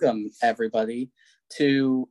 [0.00, 1.10] welcome everybody
[1.50, 2.08] to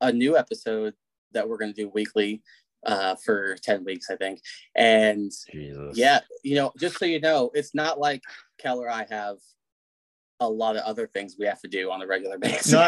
[0.00, 0.94] a new episode
[1.32, 2.42] that we're going to do weekly
[2.84, 4.40] uh, for 10 weeks, I think.
[4.74, 5.96] And Jesus.
[5.96, 8.22] yeah, you know, just so you know, it's not like
[8.58, 9.36] Kel or I have
[10.40, 12.72] a lot of other things we have to do on a regular basis.
[12.72, 12.80] No,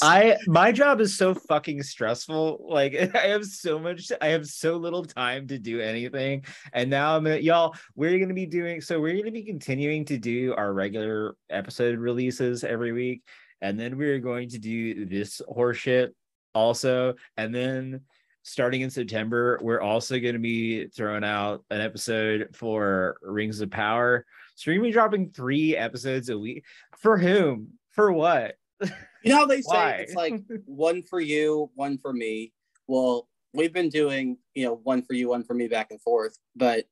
[0.02, 2.64] I my job is so fucking stressful.
[2.68, 6.44] Like I have so much, I have so little time to do anything.
[6.72, 10.18] And now I'm gonna, y'all, we're gonna be doing so we're gonna be continuing to
[10.18, 13.22] do our regular episode releases every week,
[13.62, 16.10] and then we're going to do this horseshit
[16.54, 18.02] also, and then
[18.42, 23.70] starting in September, we're also going to be throwing out an episode for Rings of
[23.70, 24.26] Power.
[24.56, 26.64] So we're going to be dropping three episodes a week.
[26.98, 27.68] For whom?
[27.92, 28.56] For what?
[28.80, 32.52] You know how they say it's like one for you, one for me.
[32.88, 36.36] Well, we've been doing, you know, one for you, one for me back and forth.
[36.56, 36.86] But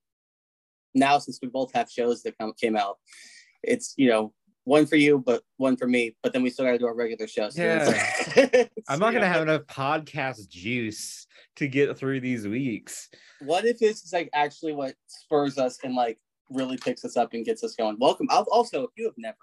[0.95, 2.99] now since we both have shows that come came out,
[3.65, 4.33] it's you know,
[4.65, 6.17] one for you, but one for me.
[6.23, 7.59] But then we still gotta do our regular shows.
[8.89, 13.09] I'm not going to have enough podcast juice to get through these weeks.
[13.41, 16.19] What if this is like actually what spurs us and like
[16.51, 17.97] really picks us up and gets us going?
[17.99, 18.29] Welcome.
[18.31, 19.37] I'll, also, if you have never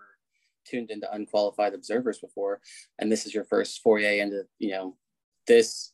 [0.66, 2.60] tuned into Unqualified Observers before,
[3.00, 4.96] and this is your first foray into, you know,
[5.48, 5.94] this.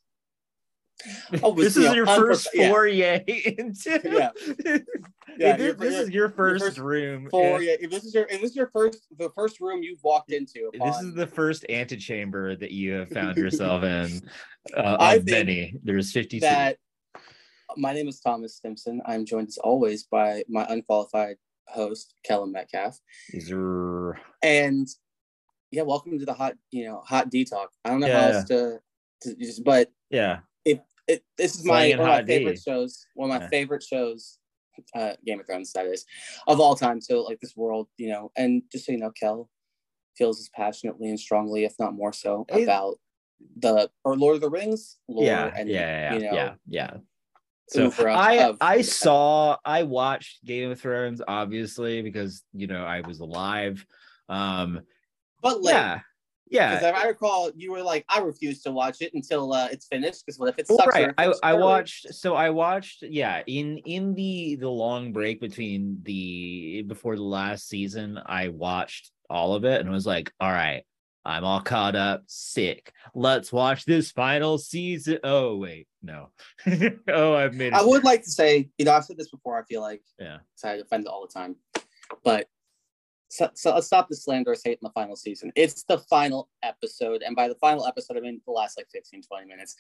[1.42, 2.70] Oh, this is know, your first yeah.
[2.70, 4.02] foray into.
[4.04, 4.78] Yeah.
[5.36, 7.28] Yeah, this, this is your- your first, first room.
[7.32, 7.66] Foray.
[7.66, 10.70] If this is your, if this is your first, the first room you've walked into.
[10.74, 14.22] This is the first antechamber that you have found yourself in.
[14.78, 15.74] Uh, I of many.
[15.84, 16.38] There's fifty.
[16.40, 16.78] that
[17.78, 19.02] my name is Thomas Stimson.
[19.06, 23.00] I'm joined as always by my unqualified host, Kelham Metcalf.
[24.44, 24.88] And
[25.72, 27.72] yeah, welcome to the hot, you know, hot D talk.
[27.84, 28.80] I don't know how else to,
[29.24, 30.40] to just, but yeah.
[31.08, 33.06] It, this is my one of my favorite shows.
[33.16, 33.50] One of my Yeah.
[33.50, 34.40] favorite shows,
[34.96, 36.06] uh, Game of Thrones, that is,
[36.48, 37.02] of all time.
[37.02, 39.50] So like this world, you know, and just so you know, Kel
[40.18, 43.00] feels as passionately and strongly, if not more so, It- about
[43.58, 46.98] the or Lord of the Rings lore Yeah, and yeah, yeah, you know yeah, yeah.
[47.70, 53.02] So I of- I saw I watched Game of Thrones obviously because you know I
[53.02, 53.86] was alive.
[54.30, 54.82] Um
[55.42, 56.00] but like yeah.
[56.54, 56.76] Yeah.
[56.76, 60.24] Because I recall you were like, I refuse to watch it until uh, it's finished.
[60.24, 60.96] Because what if it sucks?
[60.96, 61.12] right.
[61.18, 66.84] I, I watched so I watched yeah in in the the long break between the
[66.84, 70.84] before the last season I watched all of it and was like all right
[71.26, 76.30] I'm all caught up sick let's watch this final season oh wait no
[77.08, 79.58] oh I've made it I would like to say, you know, I've said this before.
[79.58, 81.56] I feel like, yeah I defend it all the time,
[82.24, 82.48] but
[83.34, 85.52] so, so let's stop the slanderous hate in the final season.
[85.56, 89.24] It's the final episode, and by the final episode, I mean the last like 15,
[89.24, 89.76] 20 minutes.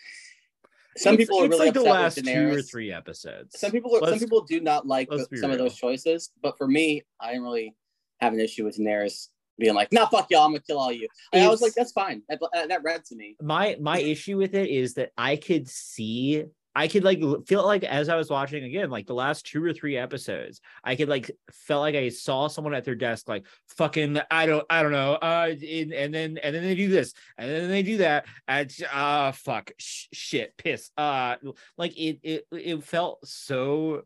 [0.97, 2.57] Some It's- people are really like the upset last with two Daenerys.
[2.57, 6.31] or three episodes Some people, some people do not like the- some of those choices,
[6.41, 7.75] but for me, I didn't really
[8.21, 11.07] have an issue with Daenerys being like, "Nah, fuck y'all, I'm gonna kill all you."
[11.31, 12.39] And I was like, "That's fine." That,
[12.69, 13.35] that read to me.
[13.39, 16.45] my my issue with it is that I could see
[16.75, 19.73] I could like feel like as I was watching again, like the last two or
[19.73, 23.45] three episodes, I could like felt like I saw someone at their desk, like
[23.77, 27.13] fucking I don't I don't know, uh, and, and then and then they do this
[27.37, 31.35] and then they do that, and ah fuck sh- shit piss, uh,
[31.77, 34.03] like it it it felt so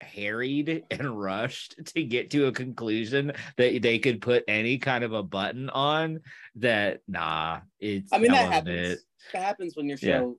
[0.00, 5.12] harried and rushed to get to a conclusion that they could put any kind of
[5.12, 6.20] a button on
[6.56, 8.88] that nah it's I mean, that, happens.
[8.90, 8.98] it.
[9.32, 10.18] That happens when your Yeah.
[10.20, 10.38] show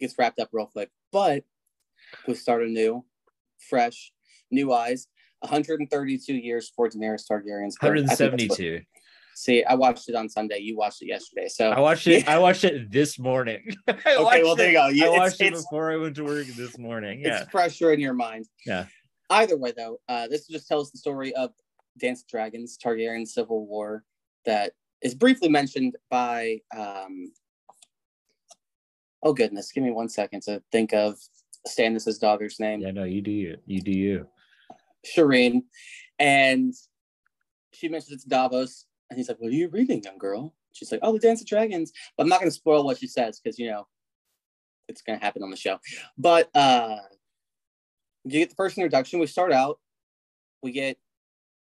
[0.00, 0.90] gets wrapped up real quick.
[1.16, 1.44] But
[2.28, 3.06] we start anew,
[3.70, 4.12] fresh,
[4.50, 5.08] new eyes.
[5.40, 7.78] 132 years for Daenerys Targaryen's.
[7.80, 7.92] birth.
[7.92, 8.82] I think that's what- 172
[9.34, 10.58] See, I watched it on Sunday.
[10.58, 11.48] You watched it yesterday.
[11.48, 14.88] So i watched it i watched it this morning okay, well there you go.
[14.88, 18.00] You, i watched it before i went to work this morning yeah it's fresher in
[18.00, 18.44] your mind.
[18.66, 18.84] Yeah.
[19.30, 21.50] Either way, though, uh, this just tells the story of
[21.98, 24.04] Dance of Dragons, Targaryen Civil War,
[24.44, 26.60] that is briefly mentioned by.
[26.76, 27.32] Um,
[29.22, 31.18] oh goodness, give me one second to think of
[31.66, 34.26] Stannis' daughter's name, yeah no you do you you do you
[35.06, 35.62] Shireen,
[36.18, 36.74] and
[37.72, 41.00] she mentions it's Davos, and he's like, "What are you reading, young girl?" She's like,
[41.02, 43.58] "Oh, the Dance of Dragons," but I'm not going to spoil what she says because
[43.58, 43.86] you know
[44.88, 45.78] it's going to happen on the show.
[46.18, 46.96] But uh,
[48.24, 49.20] you get the first introduction.
[49.20, 49.78] We start out,
[50.62, 50.98] we get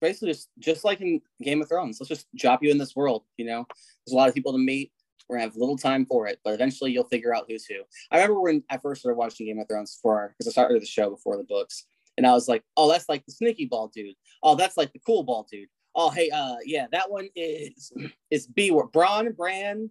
[0.01, 1.97] basically just just like in Game of Thrones.
[2.00, 3.23] Let's just drop you in this world.
[3.38, 3.65] You know,
[4.06, 4.91] there's a lot of people to meet.
[5.27, 7.81] We're gonna have little time for it, but eventually you'll figure out who's who.
[8.12, 10.85] I remember when I first started watching Game of Thrones for because I started the
[10.85, 11.85] show before the books,
[12.18, 14.15] and I was like, "Oh, that's like the sneaky ball dude.
[14.41, 15.69] Oh, that's like the cool ball dude.
[15.95, 17.91] Oh, hey, uh, yeah, that one is
[18.31, 19.89] is B word Braun Bran.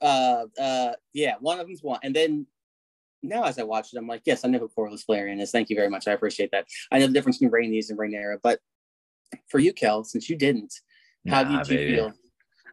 [0.00, 2.46] Uh, uh, yeah, one of them's one, and then
[3.22, 5.50] now as I watch it, I'm like, yes, I know who Corlys Velaryon is.
[5.50, 6.06] Thank you very much.
[6.08, 6.66] I appreciate that.
[6.92, 8.60] I know the difference between Rhaenys and Rhaenyra, but
[9.48, 10.72] for you, Kel, since you didn't,
[11.28, 11.94] how Nah, did you baby.
[11.96, 12.12] feel?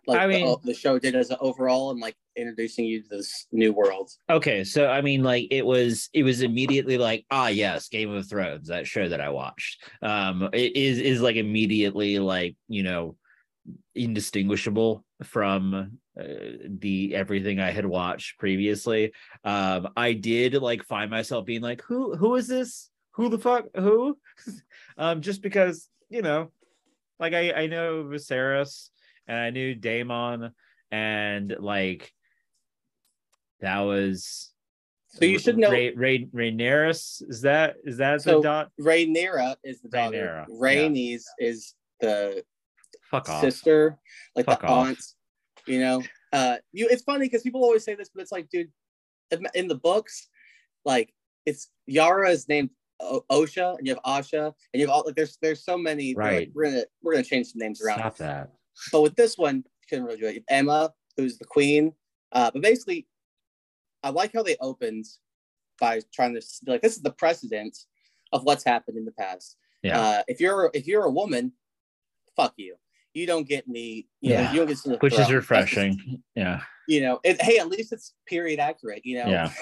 [0.07, 3.47] Like I the, the show did as an overall and like introducing you to this
[3.51, 4.09] new world.
[4.29, 8.27] Okay, so I mean, like it was, it was immediately like, ah, yes, Game of
[8.27, 9.83] Thrones, that show that I watched.
[10.01, 13.15] Um, it is is like immediately like you know,
[13.95, 16.23] indistinguishable from uh,
[16.67, 19.13] the everything I had watched previously.
[19.43, 22.89] Um, I did like find myself being like, who who is this?
[23.15, 23.65] Who the fuck?
[23.75, 24.17] Who?
[24.97, 26.51] um, just because you know,
[27.19, 28.89] like I I know Viserys
[29.31, 30.51] and I knew Daemon
[30.91, 32.11] and like
[33.61, 34.51] that was
[35.07, 36.89] So you should know Ray, Ray, Rhaenyra.
[36.89, 38.71] Is that is that So- the dot?
[38.79, 40.45] Rhaenyra is the daughter.
[40.49, 41.47] Rhaenyra, yeah.
[41.47, 42.43] Is the
[43.09, 43.41] Fuck off.
[43.41, 43.97] sister,
[44.35, 44.87] like Fuck the off.
[44.87, 44.99] aunt.
[45.67, 46.87] You know, uh, you.
[46.89, 48.71] It's funny because people always say this, but it's like, dude,
[49.53, 50.27] in- the books,
[50.85, 51.13] like
[51.45, 55.15] it's Yara is named o- Osha, and you have Asha, and you have all like
[55.15, 56.13] there's there's so many.
[56.15, 56.51] they're like, Right.
[56.55, 57.99] we're gonna we're gonna change some names around.
[57.99, 58.49] Stop that.
[58.91, 60.43] But with this one, couldn't really do it.
[60.51, 61.93] Aemma, who's the queen.
[62.31, 63.07] Uh, but basically,
[64.03, 65.05] I like how they opened
[65.79, 67.77] by trying to like, this is the precedent
[68.31, 69.57] of what's happened in the past.
[69.83, 69.99] Yeah.
[69.99, 71.51] Uh, if you're if you're a woman,
[72.35, 72.75] fuck you.
[73.13, 74.07] You don't get me.
[74.21, 74.51] You know, Yeah.
[74.51, 75.97] you don't get to Which is refreshing.
[75.97, 76.61] just- yeah.
[76.87, 79.01] you know, it, hey, at least it's period accurate.
[79.05, 79.29] You know.
[79.29, 79.51] Yeah.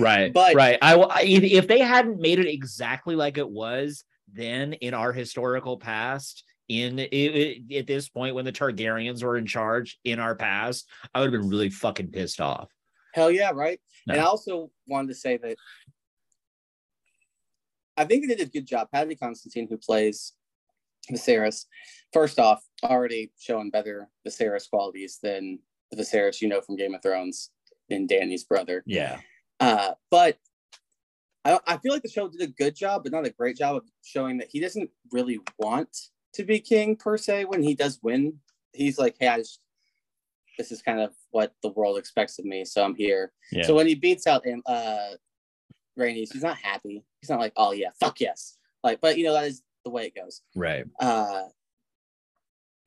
[0.00, 0.32] Right.
[0.32, 0.78] But- right.
[0.82, 4.02] I will if, if they hadn't made it exactly like it was
[4.32, 9.36] then in our historical past, in it, it- at this point when the Targaryens were
[9.36, 12.70] in charge in our past, I would have been really fucking pissed off.
[13.12, 13.80] Hell yeah, right.
[14.06, 14.14] No.
[14.14, 15.56] And I also wanted to say that
[17.96, 18.88] I think they did a good job.
[18.92, 20.32] Paddy Considine, who plays
[21.10, 21.66] Viserys,
[22.12, 25.58] first off, already showing better Viserys qualities than
[25.90, 27.50] the Viserys you know from Game of Thrones
[27.90, 28.84] and Dany's brother.
[28.86, 29.18] Yeah.
[29.58, 30.38] Uh, but
[31.44, 33.76] I, I feel like the show did a good job, but not a great job
[33.76, 35.94] of showing that he doesn't really want
[36.34, 37.44] to be king per se.
[37.46, 38.34] When he does win,
[38.72, 39.60] he's like, "Hey, I just
[40.58, 43.64] this is kind of what the world expects of me, so I'm here." Yeah.
[43.64, 45.10] So when he beats out him, uh,
[45.98, 47.04] Rhaenys, he's not happy.
[47.20, 50.06] He's not like, "Oh yeah, fuck yes," like, but you know that is the way
[50.06, 50.42] it goes.
[50.54, 50.84] right.
[51.00, 51.44] Uh,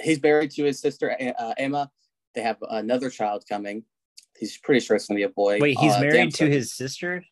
[0.01, 1.89] he's married to his sister uh, Aemma.
[2.35, 3.83] They have another child coming.
[4.37, 5.59] He's pretty sure it's gonna be a boy.
[5.59, 7.23] Wait, he's Uh, married to his sister?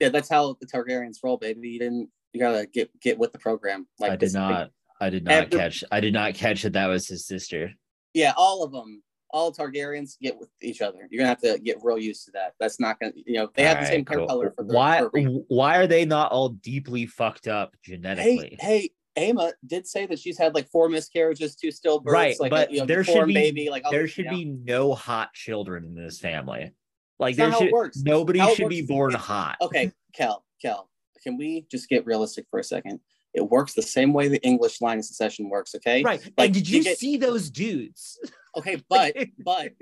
[0.00, 1.68] yeah, that's how the Targaryens roll, baby.
[1.70, 2.10] You didn't.
[2.32, 3.86] You gotta get get with the program.
[3.98, 4.70] Like I did not
[5.00, 7.72] I did not Every- catch I did not catch that that was his sister.
[8.14, 11.06] yeah, all of them, all Targaryens get with each other.
[11.10, 12.54] You're gonna have to get real used to that.
[12.58, 13.12] That's not gonna.
[13.14, 14.26] You know, they have the Alright, same hair cool.
[14.26, 14.72] color for the.
[14.74, 18.56] why for why are they not all deeply fucked up genetically?
[18.60, 22.72] hey, Aemma did say that she's had like four miscarriages, two stillbirths, Right, like but
[22.72, 23.68] you know, there should be- baby.
[23.70, 24.36] Like there this, should you know?
[24.36, 26.72] be no hot children in this family.
[27.18, 27.72] Like there should
[28.04, 29.56] nobody should be born hot.
[29.60, 30.88] Okay, Kel, Kel,
[31.22, 33.00] can we just get realistic for a second?
[33.34, 35.74] It works the same way the English line of succession works.
[35.74, 36.20] Okay, Right.
[36.36, 38.18] Like, and did you you get- see those dudes?
[38.56, 39.14] okay, but
[39.44, 39.72] but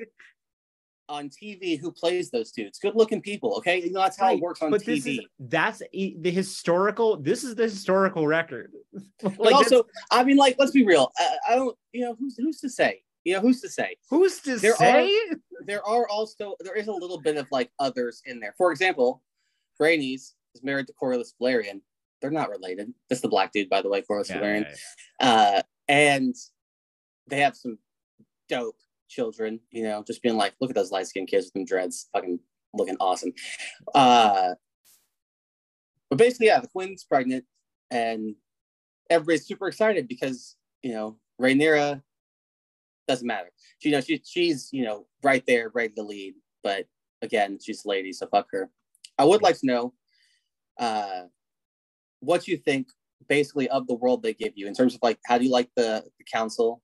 [1.08, 2.80] on TV, who plays those dudes?
[2.80, 3.54] Good looking people.
[3.58, 4.86] Okay, you know that's how Right, it works on but TV.
[4.86, 8.72] this is that's the historical this is the historical record.
[9.22, 11.12] like but also, I mean, like, let's be real.
[11.16, 13.02] I, I don't, you know, who's who's to say?
[13.24, 13.96] You know, who's to say?
[14.10, 15.16] who's to there say?
[15.64, 18.54] There are also there is a little bit of like others in there.
[18.58, 19.22] For example,
[19.80, 21.80] Rhaenys is married to Corlys Velaryon.
[22.20, 22.92] They're not related.
[23.08, 24.62] That's the black dude, by the way, Corlys Yeah, Velaryon.
[24.62, 24.74] yeah,
[25.20, 25.28] yeah.
[25.58, 26.34] Uh, and
[27.28, 27.78] they have some
[28.48, 29.60] dope children.
[29.70, 32.40] You know, just being like, look at those light skinned kids with them dreads, fucking
[32.74, 33.32] looking awesome.
[33.94, 34.54] Uh,
[36.08, 37.44] but basically, yeah, the queen's pregnant,
[37.90, 38.34] and
[39.10, 42.02] everybody's super excited because you know Rhaenyra
[43.08, 43.50] doesn't matter.
[43.78, 46.34] She, you know, she, she's you know right there, ready to lead.
[46.62, 46.86] But
[47.22, 48.70] again, she's a lady, so fuck her.
[49.18, 49.94] I would like to know
[50.78, 51.22] uh,
[52.26, 52.88] what you think,
[53.28, 55.70] basically, of the world they give you in terms of like, how do you like
[55.76, 56.82] the, the council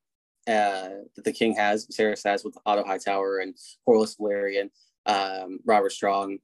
[0.48, 3.54] uh, that the king has, Viserys has with Otto Hightower and
[3.86, 4.70] Corlys Velaryon,
[5.06, 6.38] um, Robert Strong,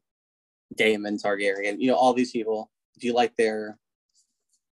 [0.76, 2.70] Daemon Targaryen, you know, all these people.
[3.00, 3.78] Do you like their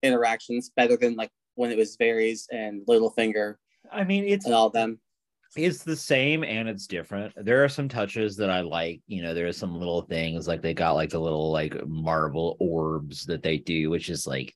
[0.03, 3.57] interactions better than like when it was Varys and Littlefinger
[3.93, 4.99] I mean, it's and all them?
[5.57, 7.33] It's the same and it's different.
[7.37, 9.01] There are some touches that I like.
[9.07, 12.57] You know, there are some little things like they got like the little like marble
[12.61, 14.55] orbs that they do, which is like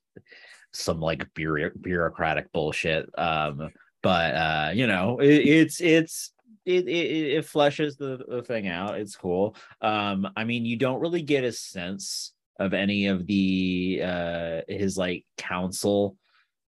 [0.73, 3.09] some like bureau- bureaucratic bullshit.
[3.19, 3.71] Um,
[4.03, 6.33] but uh, you know, it, it's it's
[6.65, 8.99] it, it it fleshes the, the thing out.
[8.99, 9.57] It's cool.
[9.81, 14.97] Um, I mean, you don't really get a sense of any of the uh his
[14.99, 16.17] like council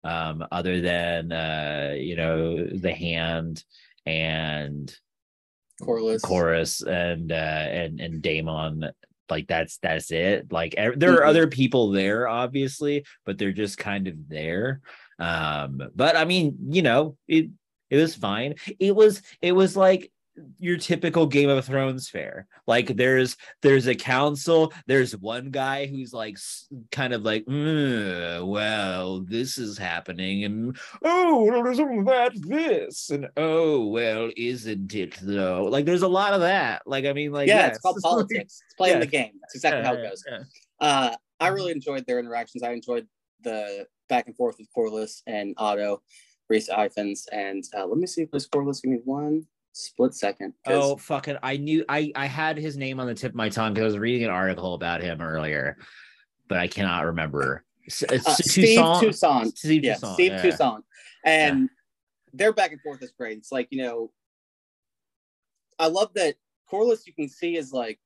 [0.03, 3.63] um other than uh you know the hand
[4.07, 4.95] and
[5.83, 6.23] Corlys.
[6.23, 8.91] chorus and uh and and Daemon
[9.31, 11.29] like that's that's it like ev- there are Mhm.
[11.29, 14.81] other people there obviously but they're just kind of there
[15.19, 17.49] um but I mean you know it
[17.91, 18.55] It was fine.
[18.81, 20.11] It was it was like
[20.59, 22.47] your typical Game of Thrones fare.
[22.67, 24.73] Like there's there's a council.
[24.87, 26.39] There's one guy who's like
[26.91, 33.11] kind of like, mm, well, this is happening, and oh, well, isn't that this?
[33.11, 35.65] And oh, well, isn't it though?
[35.65, 36.83] Like there's a lot of that.
[36.87, 38.61] Like I mean, like yeah, it's called politics.
[38.65, 39.01] It's playing yeah.
[39.01, 39.33] the game.
[39.41, 40.25] That's exactly yeah, how it goes.
[40.29, 40.43] Yeah,
[40.81, 42.63] uh, I really enjoyed their interactions.
[42.63, 43.07] I enjoyed
[43.43, 46.03] the back and forth with Corlys and Otto.
[46.51, 48.83] Rhys Ifans and uh, let me see if this Corlys.
[48.83, 50.55] Give me one split second.
[50.67, 51.37] Oh fucking!
[51.43, 53.87] I knew I I had his name on the tip of my tongue because I
[53.87, 55.77] was reading an article about him earlier,
[56.49, 57.65] but I cannot remember.
[57.87, 59.59] Uh, Steve Toussaint.
[59.59, 60.15] Steve yeah, Toussaint.
[60.15, 60.43] Steve yeah.
[60.43, 60.85] Toussaint.
[61.27, 61.67] And yeah.
[62.33, 63.37] their back and forth is great.
[63.39, 64.11] It's like you know,
[65.79, 66.37] I love that
[66.71, 67.07] Corlys.
[67.07, 67.99] You can see is like,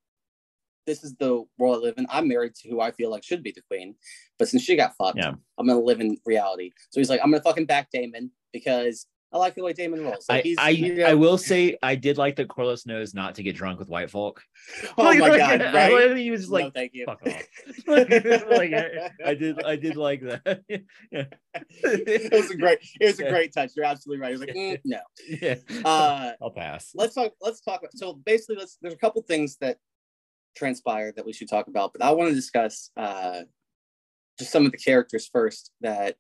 [0.87, 2.07] this is the world I live in.
[2.11, 3.95] I'm married to who I feel like should be the queen,
[4.39, 5.35] but since she got fucked, yeah.
[5.59, 6.73] I'm gonna live in reality.
[6.91, 10.25] So he's like, I'm gonna fucking back Daemon because I like the way Daemon rolls.
[10.29, 13.35] Like I, I, you know, I, will say I did like that Corlys knows not
[13.35, 14.43] to get drunk with white folk.
[14.97, 15.61] Oh like, my god!
[15.75, 16.17] Right?
[16.17, 17.43] He was like, no, "Thank you." Fuck off.
[17.87, 20.63] like, I, I, did, I did like that.
[21.11, 21.25] yeah.
[21.83, 23.71] It was a great, it was a great touch.
[23.77, 24.29] You're absolutely right.
[24.29, 25.57] He was like, mm, "No." Yeah.
[25.85, 26.91] Uh, I'll pass.
[26.95, 27.33] Let's talk.
[27.41, 27.83] Let's talk.
[27.95, 28.79] So basically, let's.
[28.83, 29.79] There's a couple things that
[30.57, 33.43] transpired that we should talk about, but I want to discuss uh,
[34.39, 36.17] just some of the characters first that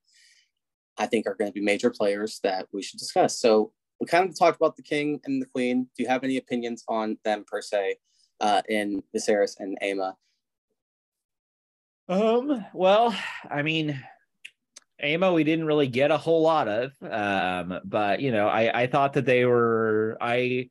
[0.98, 3.38] I think are going to be major players that we should discuss.
[3.38, 5.88] So we kind of talked about the king and the queen.
[5.96, 7.96] Do you have any opinions on them per se
[8.40, 10.14] uh, in Viserys and Aemma?
[12.08, 12.64] Um.
[12.72, 13.14] Well,
[13.50, 14.02] I mean,
[15.02, 18.86] Aemma, we didn't really get a whole lot of, um, but you know, I I
[18.86, 20.70] thought that they were I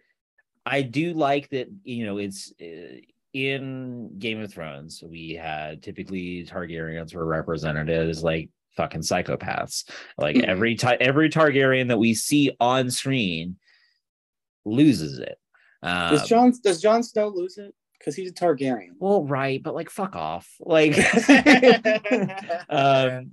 [0.66, 1.68] I do like that.
[1.84, 2.54] You know, it's.
[2.62, 3.02] Uh,
[3.34, 9.90] in Game of Thrones, we had typically Targaryens were represented as like fucking psychopaths.
[10.18, 10.50] Like mm-hmm.
[10.50, 13.58] every time every Targaryen that we see on screen
[14.66, 15.38] loses it.
[15.84, 17.74] Um, does John does Jon Snow lose it?
[18.00, 18.92] Because he's a Targaryen.
[19.00, 20.50] Well, right, but like fuck off.
[20.60, 20.98] Like
[22.70, 23.32] um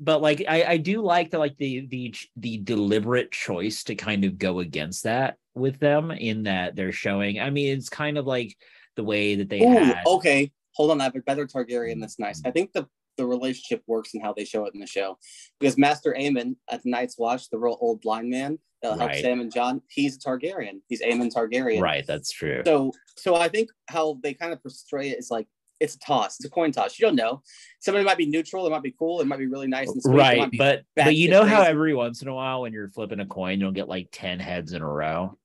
[0.00, 4.24] but like I, I do like the like the the the deliberate choice to kind
[4.24, 8.26] of go against that with them in that they're showing i mean it's kind of
[8.26, 8.56] like
[8.96, 12.18] the way that they Ooh, had okay hold on i have a better targaryen that's
[12.18, 12.88] nice i think the
[13.20, 15.18] the relationship works and how they show it in the show.
[15.58, 19.00] Because Master Aemon at the Night's Watch, the real old blind man that right.
[19.00, 20.80] helps Sam and Jon, he's a Targaryen.
[20.88, 21.80] He's Aemon Targaryen.
[21.80, 22.62] Right, that's true.
[22.64, 25.46] So so I think how they kind of portray it is like
[25.80, 26.36] it's a toss.
[26.38, 26.98] It's a coin toss.
[26.98, 27.42] You don't know.
[27.80, 28.66] Somebody might be neutral.
[28.66, 29.20] It might be cool.
[29.20, 30.14] It might be really nice and sweet.
[30.14, 31.54] Right, but but you know crazy.
[31.54, 34.38] how every once in a while when you're flipping a coin, you'll get like ten
[34.38, 35.38] heads in a row.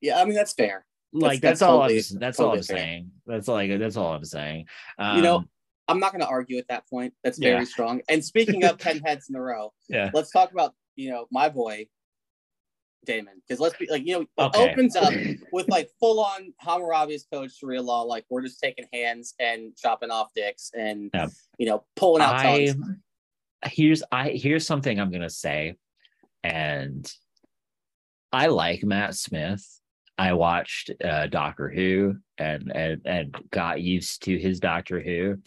[0.00, 0.86] Yeah, I mean that's fair.
[1.12, 2.76] Like that's, that's, that's all totally, I'm that's totally all I'm fair.
[2.76, 3.10] saying.
[3.26, 4.66] That's like that's all I'm saying.
[4.98, 5.48] Um, you know, um,
[5.90, 7.12] I'm not going to argue at that point.
[7.24, 7.64] That's very yeah.
[7.64, 8.00] strong.
[8.08, 10.10] And speaking of 10 heads in a row, yeah.
[10.14, 11.86] let's talk about, you know, my boy,
[13.06, 14.70] Daemon Because let's be like, you know, okay.
[14.70, 15.12] opens up
[15.52, 18.02] with like full on Hammurabi's code Sharia law.
[18.02, 21.10] Like we're just taking hands and chopping off dicks and,
[21.58, 22.76] you know, pulling out I, tongues.
[23.64, 25.76] Here's, I, here's something I'm going to say.
[26.44, 27.10] And
[28.32, 29.66] I like Matt Smith.
[30.20, 35.38] I watched uh, Doctor Who and, and and got used to his Doctor Who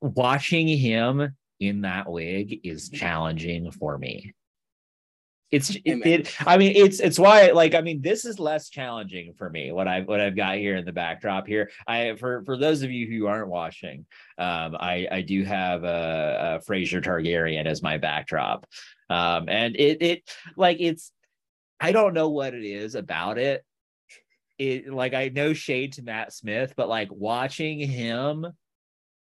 [0.00, 4.34] watching him in that wig is challenging for me.
[5.52, 9.32] It's it, it, I mean it's it's why like I mean this is less challenging
[9.38, 11.70] for me what I've what I've got here in the backdrop here.
[11.86, 14.06] I for for those of you who aren't watching,
[14.38, 18.66] um I I do have a, a Fraser Targaryen as my backdrop.
[19.08, 21.12] Um and it it like it's
[21.78, 23.64] I don't know what it is about it.
[24.58, 28.46] It like I know shade to Matt Smith, but like watching him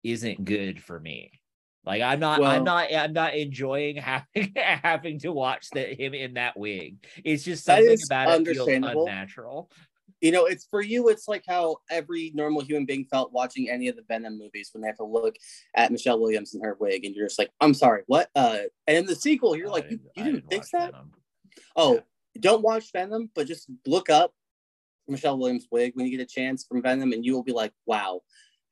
[0.04, 1.32] isn't good for me.
[1.86, 6.14] Like I'm not, well, I'm not, I'm not enjoying having having to watch that him
[6.14, 7.06] in that wig.
[7.24, 9.70] It's just something about it feels unnatural.
[10.22, 11.10] You know, it's for you.
[11.10, 14.82] It's like how every normal human being felt watching any of the Venom movies when
[14.82, 15.36] they have to look
[15.76, 18.98] at Michelle Williams in her wig, and you're just like, "I'm sorry, what?" Uh, and
[18.98, 21.12] in the sequel, you're like, "You, you didn't, didn't fix that?" Venom.
[21.76, 22.00] Oh, yeah.
[22.40, 24.34] don't watch Venom, but just look up
[25.10, 27.74] Michelle Williams' wig when you get a chance from Venom, and you will be like,
[27.86, 28.22] "Wow,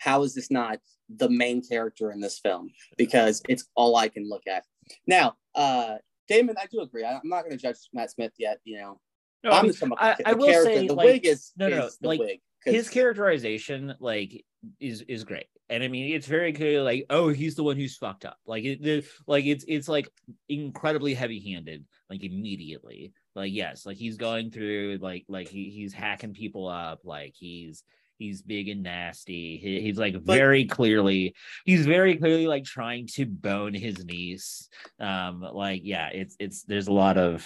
[0.01, 0.79] how is this not
[1.09, 4.63] the main character in this film because it's all I can look at.
[5.05, 5.95] Now, uh,
[6.27, 7.03] Daemon, I do agree.
[7.03, 8.59] I, am not going to judge Matt Smith yet.
[8.63, 8.99] You know,
[9.43, 10.73] no, I'm I, mean, just I, I will character.
[10.73, 14.43] say the like, wig is no, no, no like wig, his characterization, like
[14.79, 17.97] is is great, and I mean it's very clear, like oh he's the one who's
[17.97, 20.09] fucked up, like it, the, like it's it's like
[20.49, 25.93] incredibly heavy handed, like immediately, like yes, like he's going through like like he, he's
[25.93, 27.83] hacking people up, like he's
[28.21, 29.57] he's big and nasty.
[29.57, 31.33] He, he's like very clearly,
[31.65, 34.69] he's very clearly like trying to bone his niece.
[34.99, 37.45] Um, like yeah, it's it's there's a lot of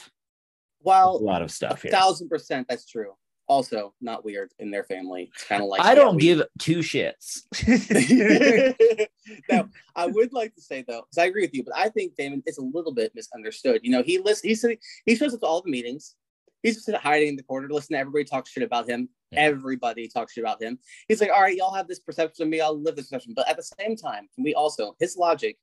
[0.82, 1.91] Well, a lot of stuff a here.
[1.91, 3.13] thousand percent that's true.
[3.48, 5.29] Also, not weird in their family.
[5.34, 7.44] It's kind of like I yeah, don't we- give two shits.
[9.50, 12.15] now, I would like to say though, because I agree with you, but I think
[12.15, 13.82] Daemon is a little bit misunderstood.
[13.84, 16.15] You know, he listens, he said he shows up to all the meetings.
[16.63, 19.10] He's just hiding in the corner, listen to everybody talk shit about him.
[19.35, 19.41] Yeah.
[19.43, 20.79] Everybody talks shit about him.
[21.07, 23.33] He's like, all right, y'all have this perception of me, I'll live this perception.
[23.35, 25.57] But at the same time, can we also his logic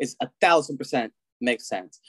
[0.00, 2.00] is a thousand percent makes sense.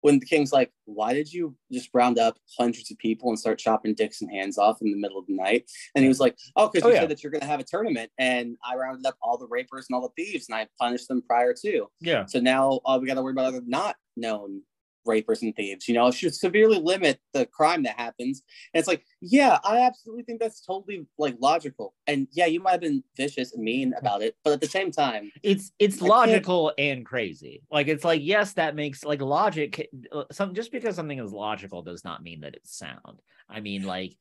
[0.00, 3.60] When the king's like, why did you just round up hundreds of people and start
[3.60, 5.70] chopping dicks and hands off in the middle of the night?
[5.94, 7.00] And he was like, oh, because Oh, you yeah.
[7.02, 9.86] said that you're going to have a tournament, and I rounded up all the rapers
[9.88, 11.86] and all the thieves, and I punished them prior to.
[12.00, 12.24] yeah.
[12.26, 14.62] So now all we got to worry about are not known
[15.04, 15.88] rapers and thieves.
[15.88, 18.42] You know, it should severely limit the crime that happens.
[18.72, 21.94] And it's like, yeah, I absolutely think that's totally like logical.
[22.06, 24.90] And yeah, you might have been vicious and mean about it, but at the same
[24.90, 27.62] time, It's it's I can't- logical and crazy.
[27.70, 29.88] Like it's like yes, that makes like logic.
[30.12, 33.20] uh, Some just because something is logical does not mean that it's sound.
[33.48, 34.12] I mean, like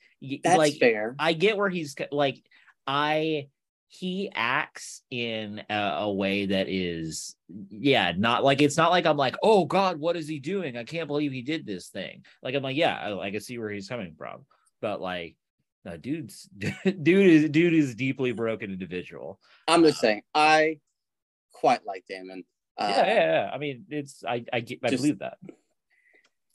[0.43, 1.15] that's like fair.
[1.19, 2.41] I get where he's like
[2.87, 3.47] I
[3.93, 7.35] he acts in a, a way that is
[7.69, 10.77] yeah not like it's not like I'm like oh god what is he doing?
[10.77, 12.23] I can't believe he did this thing.
[12.41, 14.45] Like I'm like yeah I, I can see where he's coming from.
[14.79, 15.35] But like
[15.83, 19.41] no dude's dude is dude is deeply broken individual.
[19.67, 20.79] I'm just saying, I
[21.51, 22.45] quite like Daemon.
[22.77, 23.13] Uh, yeah, yeah.
[23.13, 25.37] Yeah I mean it's I I get I believe that.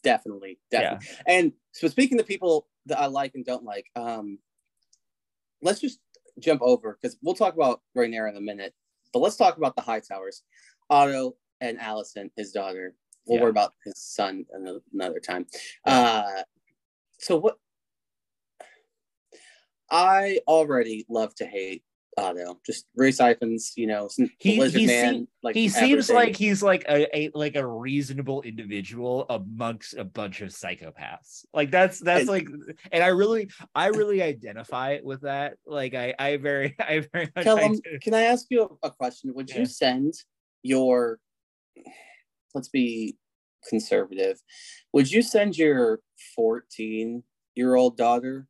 [0.02, 1.06] Definitely, definitely.
[1.26, 4.38] And so speaking to people that I like and don't like, um,
[5.60, 5.98] let's just
[6.38, 8.74] jump over because we'll talk about Rainier in a minute.
[9.12, 10.42] But let's talk about the Hightowers,
[10.90, 12.94] Otto and Alicent, his daughter.
[13.26, 13.42] We'll Yeah.
[13.42, 14.46] worry about his son
[14.92, 15.46] another time.
[15.84, 16.42] Uh,
[17.18, 17.58] so what?
[19.90, 21.84] I already love to hate
[22.18, 22.58] Otto.
[22.64, 24.08] Just Rhys Ifans, you know,
[24.38, 25.14] He- lizard he man.
[25.14, 30.02] seem- like he seems like he's like a, a like a reasonable individual amongst a
[30.04, 32.48] bunch of psychopaths like that's that's And- like
[32.90, 37.44] and i really i really identify with that like i i very i very much
[38.00, 39.32] can I ask you a, question?
[39.34, 39.60] Would Yeah.
[39.60, 40.14] you send
[40.62, 41.20] your,
[42.54, 43.16] let's be
[43.68, 44.40] conservative,
[44.92, 46.00] would you send your
[46.34, 47.22] 14
[47.54, 48.46] year old daughter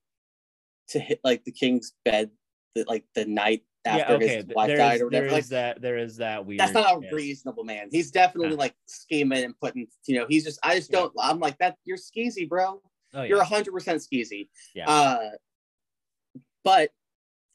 [0.89, 2.31] to hit like the king's bed,
[2.77, 5.25] the, like the night after yeah okay his wife there died is, or whatever?
[5.27, 7.13] there Like, is that there is that weird that's not a yes.
[7.13, 7.89] reasonable man.
[7.91, 8.57] He's definitely Yeah.
[8.67, 11.01] like scheming and putting, you know, he's just, I just Yeah.
[11.01, 12.83] don't, I'm like, that, you're skeezy, bro.
[13.15, 13.23] oh.
[13.23, 13.71] You're 100%
[14.07, 14.49] skeezy.
[14.75, 14.91] Yeah.
[14.91, 15.31] Uh,
[16.65, 16.91] but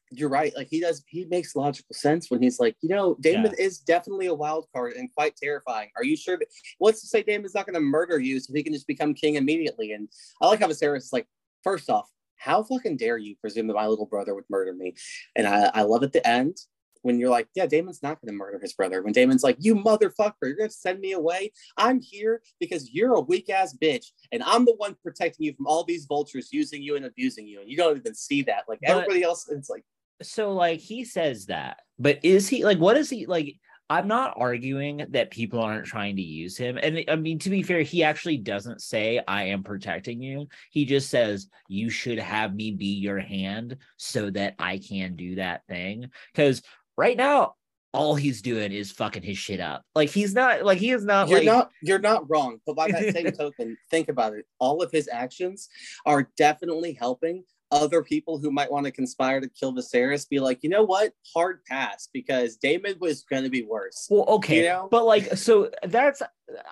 [0.10, 0.54] you're right.
[0.56, 4.28] Like he does, he makes logical sense when he's like, you know, Daemon is definitely
[4.28, 5.90] a wild card and quite terrifying.
[5.98, 6.38] Are you sure?
[6.38, 6.48] That,
[6.80, 9.36] what's to say Daemon's not going to murder you so he can just become king
[9.36, 9.92] immediately?
[9.94, 10.10] And
[10.42, 11.28] I like how Viserys like,
[11.64, 12.10] first off,
[12.42, 14.96] how fucking dare you presume that my little brother would murder me?
[15.36, 16.58] And I, I love at the end
[17.04, 19.02] when you're like, yeah, Daemon's not going to murder his brother.
[19.02, 21.52] When Daemon's like, you motherfucker, you're going to send me away.
[21.78, 25.68] I'm here because you're a weak ass bitch, and I'm the one protecting you from
[25.68, 28.64] all these vultures using you and abusing you, and you don't even see that.
[28.68, 29.84] Like But- everybody else, it's like,
[30.22, 33.56] so like he says that but is he like what is he like
[33.92, 37.62] i'm not arguing that people aren't trying to use him and i mean to be
[37.62, 42.56] fair he actually doesn't say i am protecting you he just says you should have
[42.56, 46.62] me be your hand so that i can do that thing because
[46.96, 47.54] right now
[47.94, 51.28] all he's doing is fucking his shit up like he's not like he is not
[51.28, 52.60] you're like not you're not wrong.
[52.66, 54.46] But by that same token, think about it.
[54.60, 55.68] All of his actions
[56.06, 60.60] are definitely helping other people who might want to conspire to kill Viserys be like,
[60.62, 64.08] you know what, hard pass because Daemon was going to be worse.
[64.10, 64.88] Well, okay, You know?
[64.92, 66.22] but like, so that's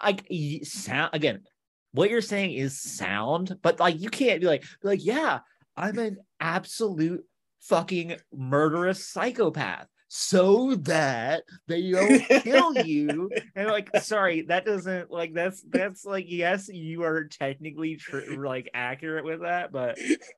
[0.03, 0.27] like
[0.63, 1.41] sound again.
[1.91, 5.39] What you're saying is sound, but like, you can't be like, be like, yeah,
[5.75, 7.23] I'm an absolute
[7.61, 13.29] fucking murderous psychopath, so that they don't kill you.
[13.55, 18.69] And like, sorry, that doesn't like that's that's like, yes, you are technically tr- like
[18.73, 19.97] accurate with that, but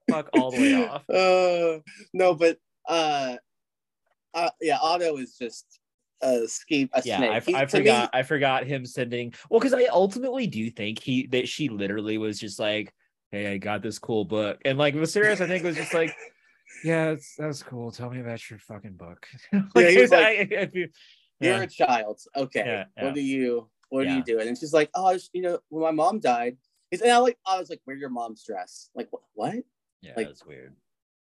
[0.10, 1.04] fuck all the way off.
[1.10, 1.80] Uh,
[2.14, 2.58] no, but
[2.88, 3.38] uh,
[4.34, 5.66] uh, yeah, Otto is just
[6.22, 7.32] a scheme, a yeah snake.
[7.32, 10.70] I, He- I to me- forgot i forgot him sending well because i ultimately do
[10.70, 12.94] think he that she literally was just like
[13.32, 16.14] hey i got this cool book and like Viserys, i think was just like
[16.84, 19.28] yeah that's that's cool tell me about your fucking book
[19.76, 20.90] Yeah, he was like, I- you-
[21.40, 22.20] You're a child.
[22.38, 22.64] Okay.
[22.66, 23.04] Yeah, yeah.
[23.04, 24.18] What do you what are Yeah.
[24.18, 24.48] you doing?
[24.48, 26.58] And she's like, Oh, just, you know, when my mom died,
[26.92, 28.90] he's and I like I was like, Where's your mom's dress?
[28.96, 29.24] Like what
[30.02, 30.76] yeah like- that's weird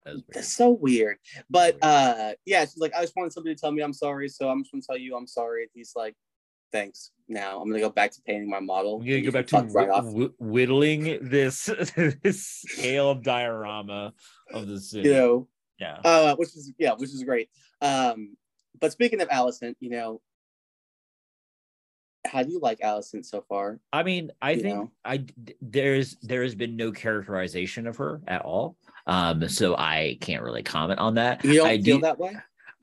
[0.05, 1.17] that's weird That's so weird.
[1.49, 1.83] But weird.
[1.83, 4.61] uh yeah, she's like, I just wanted somebody to tell me I'm sorry, so I'm
[4.63, 5.63] just gonna tell you I'm sorry.
[5.63, 6.15] And he's like,
[6.71, 7.11] Thanks.
[7.27, 8.99] Now I'm gonna go back to painting my model.
[9.01, 14.13] I'm gonna go back to right whittling this this scale diorama
[14.53, 15.09] of the city.
[15.09, 15.47] You know,
[15.79, 15.97] yeah.
[16.03, 17.49] uh, which is yeah, which is great.
[17.81, 18.35] Um,
[18.79, 20.21] but speaking of Alicent, you know,
[22.27, 23.79] how do you like Alicent so far?
[23.93, 24.91] I mean, I You think know?
[25.03, 25.25] I
[25.61, 28.77] there's there has been no characterization of her at all.
[29.07, 31.43] Um, so I can't really comment on that.
[31.45, 32.35] You don't I feel do- that way?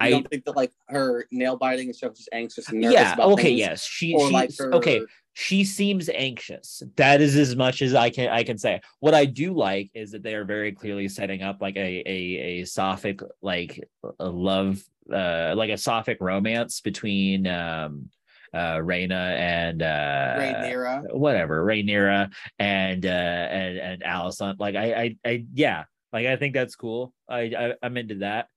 [0.02, 3.16] I don't think that like her nail biting and stuff just anxious and nervous yeah,
[3.18, 3.58] okay, things?
[3.58, 3.84] yes.
[3.84, 5.02] She she like her okay,
[5.34, 6.82] she seems anxious.
[6.96, 8.80] That is as much as I can I can say.
[9.00, 12.60] What I do like is that they are very clearly setting up like a a
[12.60, 13.88] a sapphic like
[14.18, 18.08] a love uh like a sapphic romance between um
[18.54, 21.14] uh Raina and uh Rhaenyra.
[21.14, 26.52] whatever Rhaenyra and uh and and Alicent like I I I yeah like I think
[26.52, 28.48] that's cool I, I I'm into that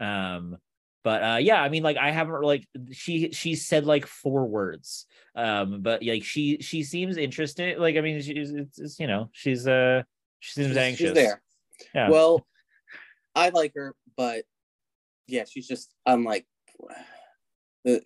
[0.00, 0.58] um
[1.04, 5.06] but uh yeah I mean like I haven't like she she said like four words
[5.36, 9.28] um but like she she seems interested like I mean she's it's, it's you know
[9.32, 10.02] she's uh
[10.40, 11.42] she seems She's- anxious She's there.
[11.94, 12.08] Yeah.
[12.10, 12.46] Well,
[13.34, 14.44] I like her, but
[15.26, 15.92] yeah, she's just.
[16.06, 16.46] I'm like,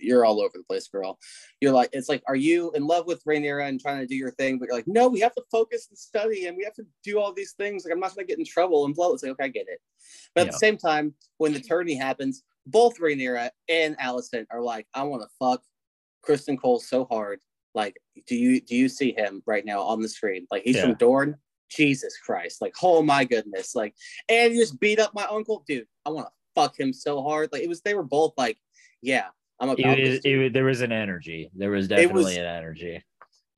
[0.01, 1.19] you're all over the place, girl.
[1.61, 4.31] You're like, it's like, are you in love with Rhaenyra and trying to do your
[4.33, 4.59] thing?
[4.59, 7.21] But you're like, no, we have to focus and study, and we have to do
[7.21, 7.85] all these things.
[7.85, 9.13] Like, I'm not to get in trouble and blow.
[9.15, 9.81] It's like, okay, I get it.
[10.35, 10.53] But at Yeah.
[10.53, 15.23] the same time, when the tourney happens, both Rhaenyra and Alicent are like, I want
[15.23, 15.63] to fuck
[16.27, 17.41] Criston Cole so hard.
[17.75, 20.47] Like, do you do you see him right now on the screen?
[20.51, 20.83] Like, he's Yeah.
[20.83, 21.37] from Dorne.
[21.71, 22.63] Jesus Christ!
[22.63, 23.75] Like, oh my goodness!
[23.75, 23.95] Like,
[24.31, 25.87] and you just beat up my uncle, dude.
[26.07, 27.51] I want to fuck him so hard.
[27.53, 27.83] Like, it was.
[27.83, 28.57] They were both like,
[29.03, 29.27] yeah,
[29.61, 32.47] I'm about it, was- it, was- there was an energy there was was- definitely an
[32.47, 33.03] energy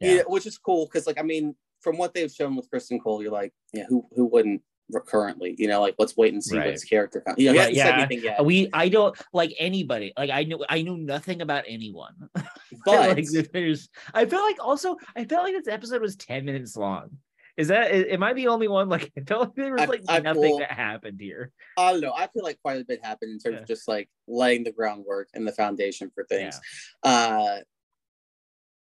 [0.01, 0.23] yeah.
[0.27, 3.31] which is cool because, like, I mean, from what they've shown with Criston Cole, you're
[3.31, 4.61] like, yeah, who who wouldn't
[4.99, 5.55] currently?
[5.59, 6.73] You know, like, let's wait and see what Right.
[6.73, 7.21] his character.
[7.21, 7.39] Comes.
[7.39, 7.99] You know, Yeah, yeah.
[7.99, 12.15] anything yet, we i don't like anybody like i know i knew nothing about anyone
[12.85, 16.77] but like there's i felt like also i felt like this episode was 10 minutes
[16.77, 17.11] long
[17.57, 20.21] is that am i the only one like i felt like there was like I-
[20.21, 22.13] nothing well, that happened here I don't know.
[22.17, 23.63] I feel like quite a bit happened in terms Yeah.
[23.63, 26.59] of just like laying the groundwork and the foundation for things.
[27.03, 27.59] Uh,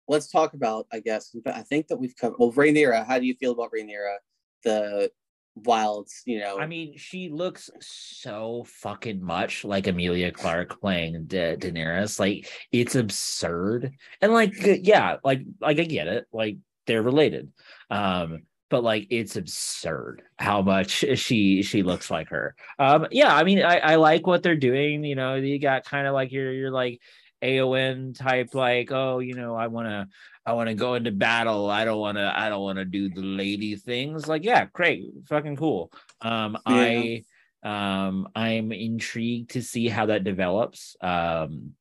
[0.08, 2.36] let's talk about, I guess, but I think that we've covered.
[2.38, 4.16] Well, Rhaenyra, how do you feel about Rhaenyra?
[4.64, 5.10] The
[5.54, 6.58] wilds, you know.
[6.58, 12.18] I mean, she looks so fucking much like Emilia Clarke playing Da- Daenerys.
[12.18, 13.92] Like it's absurd.
[14.20, 16.26] And like, yeah, like like I get it.
[16.32, 17.52] Like they're related.
[17.90, 22.54] Um, but like it's absurd how much she she looks like her.
[22.78, 25.04] Um, yeah, I mean, I I like what they're doing.
[25.04, 27.00] You know, you got kind of like your your like
[27.42, 30.08] Éowyn type, like oh, you know, I want to
[30.44, 31.70] I want to go into battle.
[31.70, 32.32] I don't want to.
[32.34, 34.26] I don't want to do the lady things.
[34.26, 35.92] Like, yeah, great, fucking cool.
[36.20, 37.24] Um, I,
[37.62, 40.96] um, I'm intrigued to see how that develops.
[41.00, 41.74] Um,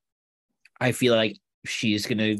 [0.79, 2.35] I feel like she's gonna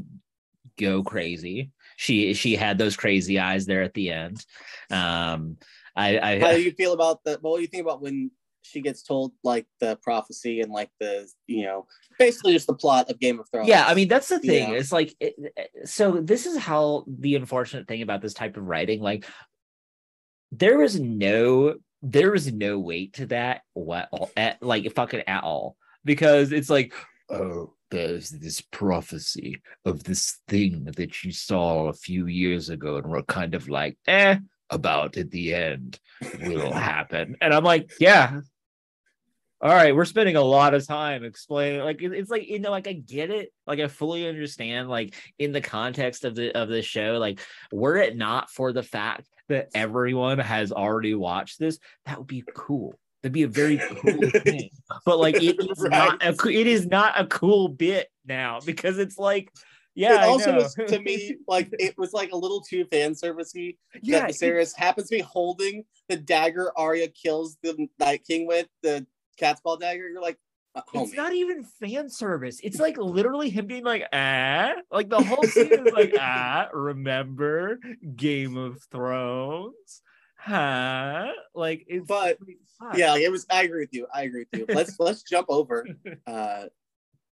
[0.78, 1.72] go crazy.
[1.98, 4.46] She she had those crazy eyes there at the end.
[4.92, 5.58] Um,
[5.96, 7.40] I, I how do you feel about the?
[7.42, 8.30] What do you think about when
[8.63, 11.86] she gets told like the prophecy and like the you know
[12.19, 13.67] basically just the plot of Game of Thrones?
[13.67, 15.36] yeah i mean that's the thing it's like it,
[15.86, 19.26] so this is how the unfortunate thing about this type of writing like
[20.52, 25.76] there is no there is no weight to that what at like fucking at all.
[26.04, 26.93] Because it's like
[27.30, 33.08] oh there's this prophecy of this thing that you saw a few years ago and
[33.08, 34.38] we're kind of like eh
[34.69, 36.00] about at the end
[36.41, 37.36] will happen.
[37.41, 38.41] And i'm like yeah
[39.62, 42.88] all right, we're spending a lot of time explaining like it's like you know like
[42.88, 43.54] I get it.
[43.67, 47.39] Like I fully understand like in the context of the of the show like
[47.71, 52.43] were it not for the fact that everyone has already watched this that would be
[52.56, 52.95] cool.
[53.21, 54.71] That'd be a very cool thing.
[55.06, 59.19] But like it is not a, it is not a cool bit now because it's
[59.19, 59.52] like
[59.93, 63.13] yeah it I also was to me like it was like a little too fan
[63.13, 63.78] servicey.
[64.02, 69.06] yeah Viserys happens to be holding the dagger Arya kills the Night King with the
[69.42, 70.08] cat's paw dagger.
[70.08, 70.38] You're like,
[70.76, 71.18] uh, It's homie.
[71.18, 72.60] not even fan service.
[72.64, 77.80] It's like literally him being like, ah, like the whole scene is like, ah, remember
[78.16, 80.02] Game of Thrones?
[80.38, 81.28] Huh?
[81.54, 82.38] Like it's But,
[82.96, 83.46] yeah, like, it was.
[83.50, 84.08] I agree with you.
[84.14, 84.76] I agree with you.
[84.76, 85.86] Let's let's jump over
[86.28, 86.64] uh,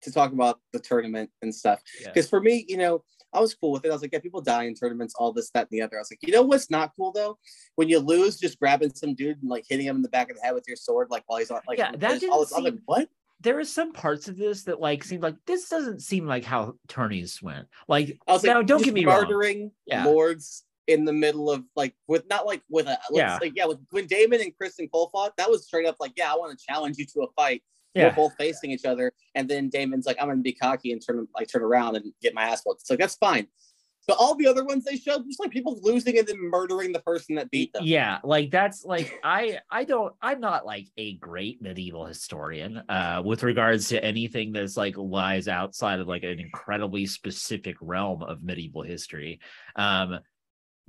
[0.03, 1.81] to talk about the tournament and stuff.
[2.01, 2.09] Yeah.
[2.09, 3.03] Because for me, you know,
[3.35, 3.89] I was cool with it.
[3.89, 5.97] I was like, yeah, people die in tournaments, all this, that, and the other.
[5.97, 7.39] I was like, you know what's not cool though?
[7.75, 10.37] When you lose, just grabbing some dude and like hitting him in the back of
[10.37, 12.51] the head with your sword, like while he's on, like, Yeah, that just all this-
[12.51, 13.09] didn't I'm like, seem- what?
[13.41, 16.77] there are some parts of this that like seemed like this doesn't seem like how
[16.89, 17.67] tourneys went.
[17.89, 19.23] Like I was like, now, don't get me wrong.
[19.23, 20.05] murdering Yeah.
[20.07, 23.37] lords in the middle of like with not like with a Yeah.
[23.41, 26.33] like yeah with when Daemon and Criston Cole fought that was straight up like yeah
[26.33, 27.63] I want to challenge you to a fight
[27.95, 28.15] we're Yeah.
[28.15, 31.49] both facing each other and then Daemon's like I'm gonna be cocky and turn like
[31.49, 33.47] turn around and get my ass whooped it's like that's fine
[34.07, 37.01] But all the other ones they showed, just like people losing and then murdering the
[37.01, 37.85] person that beat them.
[37.87, 43.23] yeah like that's like i i don't i'm not like a great medieval historian uh
[43.25, 48.43] with regards to anything that's like lies outside of like an incredibly specific realm of
[48.43, 49.41] medieval history
[49.77, 50.19] um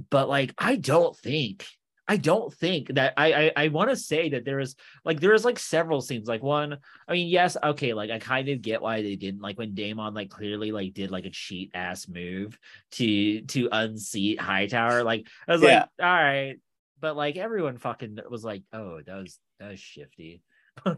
[0.09, 1.65] but like i don't think
[2.07, 5.33] I don't think that I I, I want to say that there is like there
[5.33, 6.27] is like several scenes.
[6.27, 9.57] Like one, I mean, yes, okay, like I kind of get why they didn't like
[9.57, 12.57] when Daemon like clearly like did like a cheat ass move
[12.91, 15.03] to to unseat Hightower.
[15.03, 15.79] Like I was Yeah.
[15.79, 16.55] like, all right,
[16.99, 20.41] but like everyone fucking was like, oh, that was that was shifty.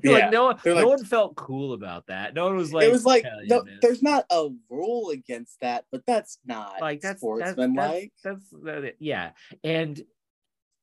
[0.04, 0.12] Yeah.
[0.12, 2.34] like no one, They're no like- one felt cool about that.
[2.34, 6.02] No one was like, it was like no, there's not a rule against that, but
[6.08, 8.12] that's not like that's that's sportsman like.
[8.24, 9.32] that's, that's that- yeah
[9.64, 10.02] and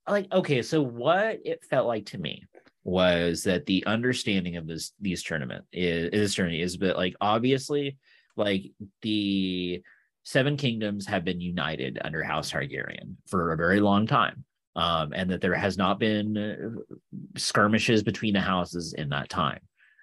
[0.09, 2.45] like okay so what it felt like to me
[2.85, 7.97] was that the understanding of this these tournament is this tourney is but like obviously
[8.37, 8.65] like
[9.03, 9.83] the
[10.25, 14.45] seven kingdoms have been united under house targaryen for a very long time
[14.77, 16.95] um and that there has not been uh,
[17.37, 19.61] skirmishes between the houses in that time.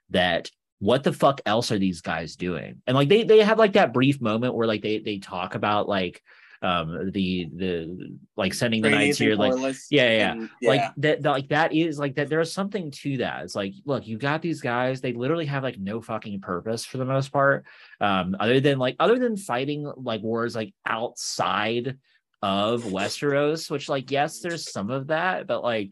[0.09, 2.81] That what the fuck else are these guys doing?
[2.87, 5.87] And like they they have like that brief moment where like they they talk about
[5.87, 6.21] like
[6.63, 9.54] um the the like sending the knights here like
[9.89, 13.43] yeah, yeah, and- like that, that like that is like that there's something to that
[13.43, 16.97] it's like look you got these guys they literally have like no fucking purpose for
[17.00, 17.65] the most part
[18.00, 21.97] um other than like other than fighting like wars like outside
[22.43, 25.91] of westeros which like yes there's some of that but like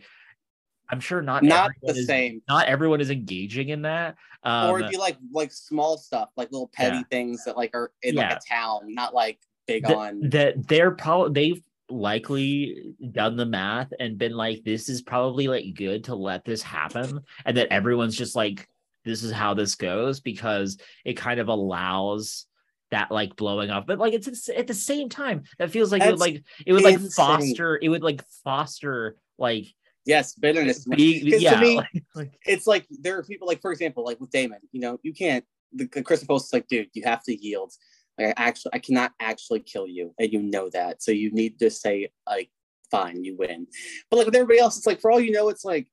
[0.91, 2.41] i'm sure not not the is- same.
[2.47, 6.51] not everyone is engaging in that um or it'd be like like small stuff, like
[6.51, 7.03] little petty Yeah.
[7.09, 9.37] things that like are in like a town, not like
[9.69, 10.29] big th- on.
[10.29, 15.73] that they're probably they've likely done the math and been like this is probably like
[15.73, 18.67] good to let this happen and that everyone's just like
[19.05, 22.45] this is how this goes because it kind of allows
[22.91, 26.11] that like blowing up but like it's, at the same time that feels like it
[26.11, 27.09] would like it would like insane.
[27.09, 29.65] foster it would like foster like
[30.09, 30.85] yes, bitterness.
[30.89, 34.19] be, yeah to me, like, like it's like there are people like, for example, like
[34.19, 35.45] with Daemon, you know, you can't.
[35.73, 37.71] The Chris Post is like, dude, you have to yield.
[38.19, 41.01] Like, I actually, I cannot actually kill you, and you know that.
[41.01, 42.49] So you need to say, like,
[42.91, 43.67] fine, you win.
[44.09, 45.87] But like with everybody else, it's like for all you know, it's like,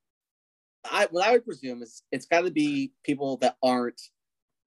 [0.84, 4.00] I what I would presume is it's got to be people that aren't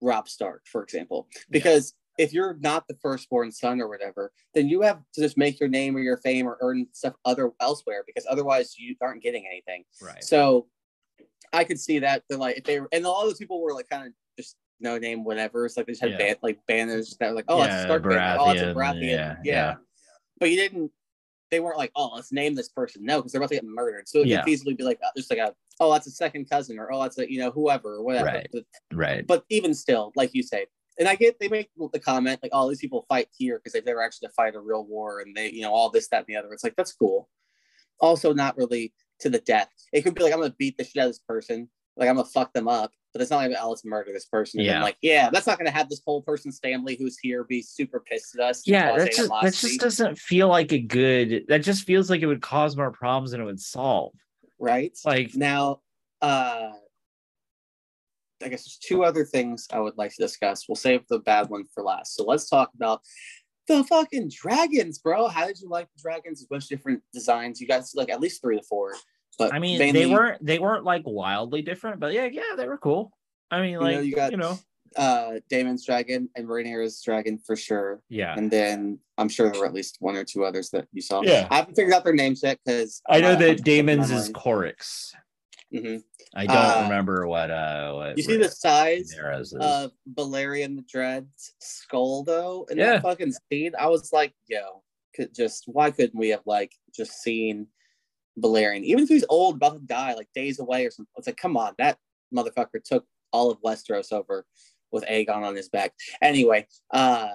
[0.00, 1.94] Rob Stark, for example, because.
[2.18, 5.70] If you're not the firstborn son or whatever, then you have to just make your
[5.70, 9.84] name or your fame or earn stuff other elsewhere because otherwise you aren't getting anything.
[10.02, 10.66] right So
[11.50, 13.88] I could see that they're like if they were and all those people were like
[13.88, 15.66] kind of just no name whatever.
[15.66, 16.18] It's like they just had Yeah.
[16.18, 18.36] ban- like banners that were like, oh, Yeah, that's a Stark banner.
[18.40, 19.02] Oh, it's a Baratheon, Baratheon.
[19.10, 19.74] yeah, Yeah.
[20.38, 20.90] But you didn't.
[21.50, 23.04] They weren't like, oh, let's name this person.
[23.04, 24.08] No, because they're about to get murdered.
[24.08, 26.78] So it could easily be like, uh, just like a, oh, that's a second cousin,
[26.78, 28.26] or oh, that's a, you know, whoever, or whatever.
[28.26, 28.46] Right.
[28.52, 30.66] But, right but even still, like you say,
[31.00, 33.84] and I get they make the comment like, oh, these people fight here because they've
[33.84, 36.36] never actually fight a real war, and they, you know, all this, that, and the
[36.36, 36.52] other.
[36.52, 37.28] It's like that's cool.
[38.00, 39.68] Also, not really to the death.
[39.92, 41.68] It could be like I'm gonna beat the shit out of this person,
[42.00, 44.58] like I'm gonna fuck them up, but it's not like let's murder this person.
[44.60, 44.82] And then, Yeah.
[44.82, 48.34] like yeah, that's not gonna have this whole person's family who's here be super pissed
[48.36, 48.66] at us.
[48.66, 52.22] yeah cause that just that just doesn't feel like a good that just feels like
[52.22, 54.12] it would cause more problems than it would solve
[54.58, 54.96] right.
[55.04, 55.80] like Now,
[56.22, 56.70] uh,
[58.42, 60.66] I guess there's two other things I would like to discuss.
[60.68, 62.16] We'll save the bad one for last.
[62.16, 63.02] So let's talk about
[63.68, 65.28] the fucking dragons, bro.
[65.28, 66.42] How did you like the dragons?
[66.42, 67.60] A bunch of different designs.
[67.60, 68.94] You guys like at least three to four.
[69.38, 72.66] But I mean, mainly, they weren't they weren't like wildly different, but yeah, yeah, they
[72.66, 73.12] were cool.
[73.50, 74.58] I mean, know, like you, you got- know,
[74.96, 78.02] uh Daemon's dragon and Rhaenyra's dragon for sure.
[78.08, 78.34] yeah.
[78.36, 81.22] And then I'm sure there were at least one or two others that you saw.
[81.22, 81.46] Yeah.
[81.50, 85.12] I haven't figured out their names yet because I know that Daemon's is Corix.
[85.72, 85.96] hmm
[86.34, 89.12] I don't Uh, remember what uh what You see the size
[89.60, 92.92] of Balerion the Dread's skull though in Yeah.
[92.94, 93.72] that fucking scene.
[93.78, 94.82] I was like, yo,
[95.14, 97.68] could just why couldn't we have like just seen
[98.38, 101.10] Balerion, even if he's old, about to die, like days away or something?
[101.16, 101.98] It's like, come on, that
[102.34, 104.44] motherfucker took all of Westeros over
[104.92, 105.92] with Aegon on his back.
[106.20, 107.28] Anyway, uh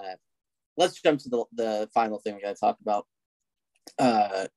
[0.77, 3.05] let's jump to the the final thing we gotta talk about.
[3.97, 4.47] Uh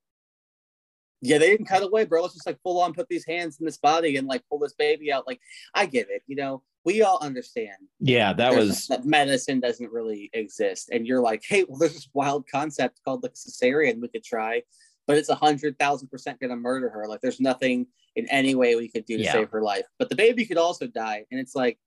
[1.21, 2.23] yeah, they didn't cut away, bro.
[2.23, 4.75] Let's just like full on put these hands in this body and like pull this
[4.75, 5.27] baby out.
[5.27, 5.41] Like,
[5.75, 6.63] I get it, you know.
[6.85, 11.65] We all understand yeah, that was that medicine doesn't really exist and you're like hey
[11.69, 14.63] well there's this wild concept called the cesarean we could try
[15.09, 17.09] but it's a hundred thousand percent gonna murder her.
[17.09, 19.33] Like there's nothing in any way we could do to Yeah.
[19.33, 19.87] save her life.
[19.99, 21.79] But the baby could also die and it's like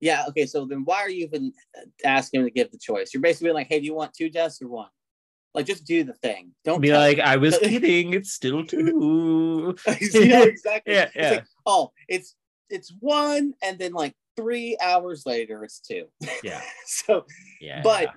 [0.00, 1.52] yeah okay so then why are you even
[2.04, 3.14] asking him to give the choice?
[3.14, 4.88] You're basically like hey do you want two deaths or one?
[5.54, 6.52] Like just do the thing.
[6.64, 9.76] Don't be like, I was kidding, it's still two.
[10.12, 10.94] yeah exactly.
[10.94, 11.30] Yeah, It's yeah.
[11.30, 12.34] like, oh it's
[12.68, 16.06] it's one and then like three hours later it's two.
[16.42, 17.24] Yeah, so
[17.60, 17.82] yeah.
[17.82, 18.08] But-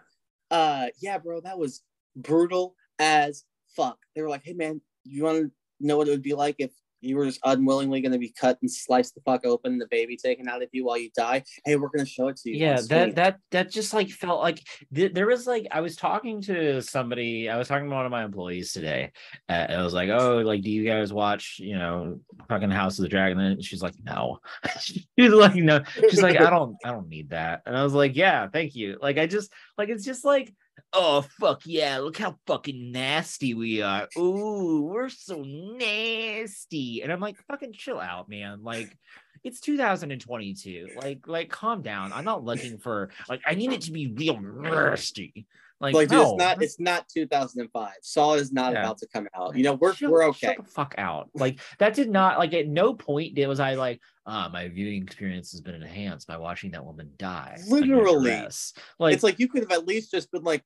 [0.51, 1.81] uh yeah bro that was
[2.15, 3.43] brutal as
[3.75, 3.97] fuck.
[4.15, 6.71] They were like, "Hey man, you want to know what it would be like if
[7.05, 10.17] you were just unwillingly going to be cut and sliced the fuck open, the baby
[10.17, 11.43] taken out of you while you die.
[11.63, 12.57] Hey, we're going to show it to you.
[12.57, 14.61] Yeah, that that that just like felt like
[14.93, 17.49] th- there was like I was talking to somebody.
[17.49, 19.11] I was talking to one of my employees today.
[19.47, 22.97] Uh, and I was like, "Oh, like, do you guys watch, you know, fucking House
[22.97, 24.39] of the Dragon?" And she's like, "No."
[24.79, 28.15] she's like, "No." She's like, "I don't, I don't need that." And I was like,
[28.15, 30.53] "Yeah, thank you." Like, I just like it's just like
[30.93, 34.07] Oh fuck yeah, look how fucking nasty we are.
[34.17, 37.01] Ooh, we're so nasty.
[37.01, 38.63] And I'm like, fucking chill out, man.
[38.63, 38.97] Like
[39.43, 40.89] it's 2022.
[41.01, 42.13] Like, like calm down.
[42.13, 45.45] I'm not looking for like I need it to be real nasty.
[45.81, 46.23] Like, like no.
[46.23, 47.93] dude, it's not it's not 2005.
[48.01, 48.79] Saw is not Yeah.
[48.83, 49.57] about to come out.
[49.57, 50.47] You know, we're Chill- we're okay.
[50.47, 51.29] Shut the fuck out.
[51.33, 55.03] Like that did not like at no point did was I like, ah, my viewing
[55.03, 57.57] experience has been enhanced by watching that woman die.
[57.67, 58.47] Literally.
[58.99, 60.63] Like it's like you could have at least just been like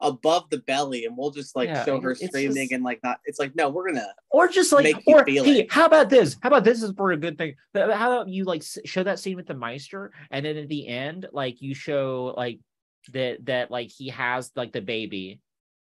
[0.00, 3.18] above the belly and we'll just like Yeah, show her screaming just- and like not
[3.24, 5.72] it's like no we're gonna or just like or hey, it.
[5.72, 7.82] how about this how about this is for a good thing how
[8.12, 11.62] about you like show that scene with the maester and then at the end like
[11.62, 12.60] you show like
[13.12, 15.40] that that like he has like the baby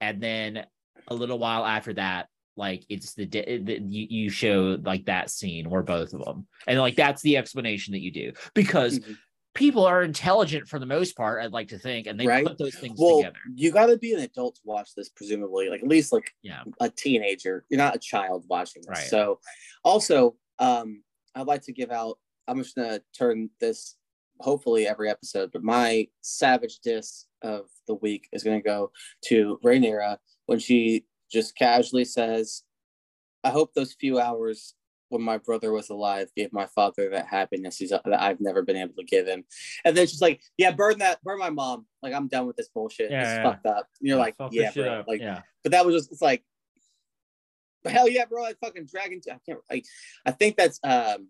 [0.00, 0.64] and then
[1.08, 5.30] a little while after that like it's the, di- the you, you show like that
[5.30, 9.16] scene or both of them and like that's the explanation that you do because Mhm.
[9.56, 12.46] People are intelligent for the most part i'd like to think and they Right.
[12.46, 15.68] put those things well together you got to be an adult to watch this presumably
[15.68, 19.08] like at least like yeah a teenager you're not a child watching this Right.
[19.08, 19.40] so
[19.84, 21.02] also um
[21.34, 23.96] i'd like to give out i'm just gonna turn this
[24.40, 28.90] hopefully every episode but my savage diss of the week is gonna go
[29.24, 32.62] to Rhaenyra when she just casually says
[33.44, 34.74] i hope those few hours
[35.08, 38.76] when my brother was alive gave my father that happiness he's, that i've never been
[38.76, 39.44] able to give him.
[39.84, 41.86] And then she's like yeah burn that burn my mom.
[42.02, 43.10] Like i'm done with this bullshit.
[43.10, 43.42] Yeah, it's yeah.
[43.42, 43.86] fucked up.
[44.00, 45.00] And you're like Fuck yeah bro.
[45.00, 45.08] up.
[45.08, 45.42] like yeah.
[45.62, 46.42] but that was just it's like
[47.84, 49.82] hell yeah bro that fucking dragon i can't i,
[50.24, 51.28] I think that's um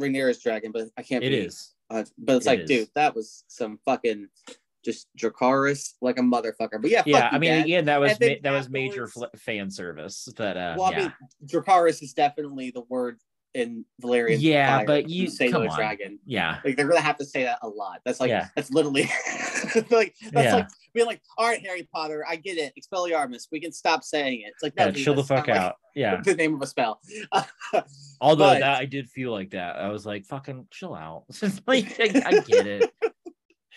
[0.00, 1.72] Rhaenyra's dragon but i can't it be is.
[1.90, 2.68] Uh, but it's It like is.
[2.68, 4.28] dude that was some fucking
[4.84, 6.80] just dracarys like a motherfucker.
[6.80, 7.64] But yeah yeah i mean Dad.
[7.64, 10.98] again that was ma- that was major fl- fan service but uh well i yeah.
[10.98, 11.12] mean
[11.46, 13.18] dracarys is definitely the word
[13.54, 15.76] in Valyrian Yeah, fire but you- say to come a on.
[15.76, 16.18] dragon.
[16.24, 16.60] Yeah.
[16.64, 18.00] Like they're gonna have to say that a lot.
[18.02, 18.48] That's like Yeah.
[18.56, 19.02] that's literally
[19.90, 20.54] like that's Yeah.
[20.54, 22.72] like being like all right harry potter i get it.
[22.80, 24.52] Expelliarmus we can stop saying it.
[24.54, 25.76] It's like no, yeah chill the fuck like out.
[25.94, 26.20] Yeah.
[26.24, 27.02] the name of a spell.
[28.22, 29.76] Although but- that i did feel like that.
[29.76, 31.24] I was like fucking chill out.
[31.66, 32.90] Like I, I get it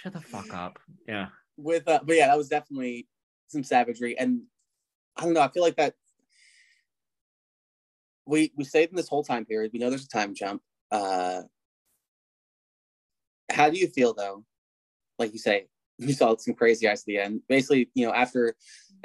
[0.05, 0.79] shut the fuck up.
[1.07, 1.27] Yeah.
[1.57, 3.07] With uh, but yeah that was definitely
[3.47, 4.17] some savagery.
[4.17, 4.43] And
[5.17, 5.93] i don't know i feel like that
[8.25, 9.71] we we stayed in this whole time period.
[9.71, 10.61] We know there's a time jump.
[10.91, 11.41] Uh
[13.51, 14.43] how do you feel though?
[15.17, 17.41] Like you say you saw some crazy eyes at the end.
[17.49, 18.55] Basically you know after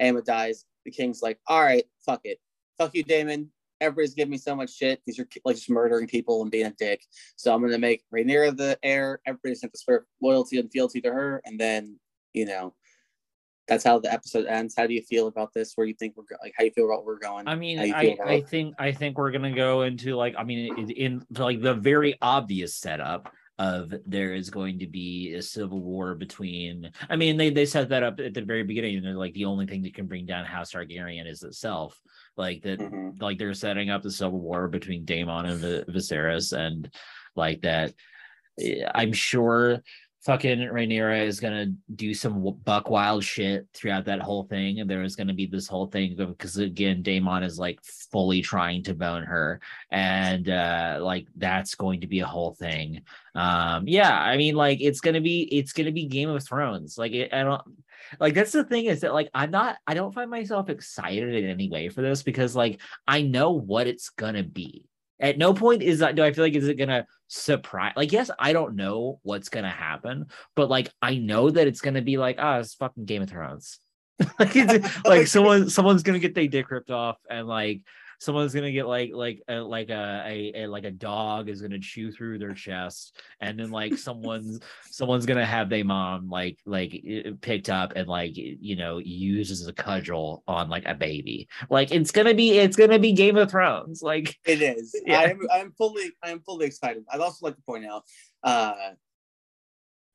[0.00, 2.38] Aemma dies the king's like all right fuck it.
[2.76, 6.42] Fuck you Daemon everybody's giving me so much shit because you're like just murdering people
[6.42, 7.02] and being a dick.
[7.36, 11.42] So i'm gonna make Rhaenyra the heir everybody's gonna swear loyalty and fealty to her
[11.44, 11.98] and then
[12.32, 12.74] you know
[13.70, 14.74] that's how the episode ends.
[14.76, 15.74] How do you feel about this?
[15.76, 17.46] Where you think we're like how you feel about where we're going?
[17.46, 20.90] I mean i i think i think we're gonna go into like i mean in,
[20.90, 26.14] in like the very obvious setup of there is going to be a civil war
[26.14, 29.34] between i mean they they set that up at the very beginning and they're like
[29.34, 32.00] the only thing that can bring down house targaryen is itself
[32.36, 33.20] like that Mhm.
[33.20, 36.90] like they're setting up the civil war between Daemon and v- Viserys, and
[37.36, 37.94] like that.
[38.60, 39.82] eh, I'm sure
[40.22, 45.02] fucking Rhaenyra is gonna do some buck wild shit throughout that whole thing, and there
[45.02, 49.22] is gonna be this whole thing because again, Daemon is like fully trying to bone
[49.22, 53.02] her, and uh like that's going to be a whole thing.
[53.34, 56.98] Um, yeah, I mean, like it's gonna be it's gonna be Game of Thrones.
[56.98, 57.62] Like it, I don't
[58.18, 61.48] like that's the thing is that like i'm not i don't find myself excited in
[61.48, 64.84] any way for this because like i know what it's gonna be.
[65.20, 68.30] At no point is that do i feel like is it gonna surprise like yes
[68.38, 72.36] i don't know what's gonna happen but like i know that it's gonna be like
[72.38, 73.78] ah it's fucking game of thrones.
[74.38, 74.54] Like
[75.04, 77.82] like someone someone's gonna get their dick ripped off and like
[78.20, 81.78] someone's gonna get like like a, like a, a, a like a dog is gonna
[81.78, 87.02] chew through their chest and then like someone's someone's gonna have their mom like like
[87.40, 91.90] picked up and like you know used as a cudgel on like a baby like
[91.90, 94.94] it's gonna be it's gonna be game of thrones like It is.
[95.06, 95.20] Yeah.
[95.20, 97.04] I'm I'm fully I'm fully excited.
[97.10, 98.04] I'd also like to point out,
[98.44, 98.74] uh,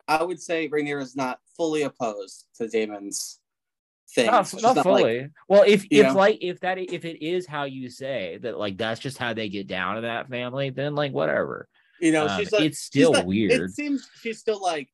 [0.07, 3.39] I would say Rhaenyra is not fully opposed to Daemon's
[4.13, 4.27] thing.
[4.27, 6.13] not, not like- fully well if if know?
[6.13, 9.49] like if that if it is how you say that like that's just how they
[9.49, 11.67] get down to that family then like whatever
[12.01, 14.89] you know, Um, she's like, it's still not- weird It seems she's still like,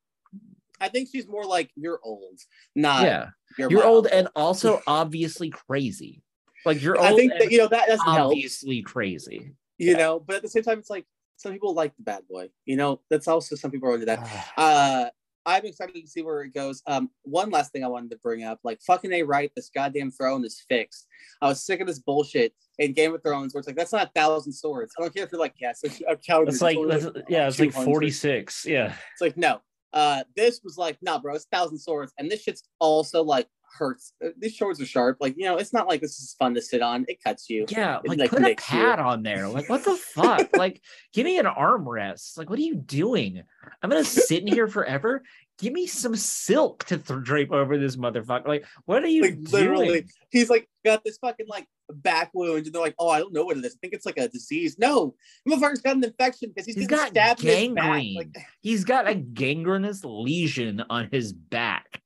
[0.79, 2.39] I think she's more like you're old,
[2.75, 6.21] not yeah, you're, you're old and also obviously crazy.
[6.63, 8.31] Like you're old I think that you know that doesn't help.
[8.31, 9.53] obviously crazy.
[9.79, 11.05] You know, but at the same time, it's like
[11.37, 12.49] some people like the bad boy.
[12.65, 14.51] You know, that's also some people are into that.
[14.57, 15.09] Uh,
[15.45, 16.81] I'm excited to see where it goes.
[16.87, 20.11] Um, one last thing I wanted to bring up, like fucking a right, this goddamn
[20.11, 21.07] throne is fixed.
[21.41, 24.07] I was sick of this bullshit in Game of Thrones where it's like that's not
[24.07, 24.93] a thousand swords.
[24.97, 25.83] I don't care if you're like yes,
[26.27, 26.47] counting.
[26.47, 28.65] It's like that's, yeah, it's like 46.
[28.65, 28.93] Yeah.
[29.13, 29.61] It's like no.
[29.93, 31.35] Uh, this was like no, bro.
[31.35, 33.47] It's thousand swords, and this shit's also like
[33.77, 34.13] hurts.
[34.23, 35.17] Uh, These swords are sharp.
[35.19, 37.05] Like you know, it's not like this is fun to sit on.
[37.07, 37.65] It cuts you.
[37.69, 38.77] Yeah, It, like, like, put a nicks you.
[38.79, 39.47] pad on there.
[39.47, 40.55] Like, what the fuck?
[40.57, 40.81] like,
[41.13, 42.37] give me an armrest.
[42.37, 43.41] Like, what are you doing?
[43.81, 45.23] I'm gonna sit in here forever.
[45.59, 48.47] Give me some silk to th- drape over this motherfucker.
[48.47, 50.09] Like, what are you like literally doing?
[50.31, 53.43] he's like got this fucking like back wound and they're like oh i don't know
[53.43, 55.13] what it is i think it's like a disease no
[55.47, 57.85] motherfucker's got an infection because he's, He's got stabbed in his back.
[57.85, 58.15] gangrene.
[58.15, 62.00] like He's got a gangrenous lesion on his back.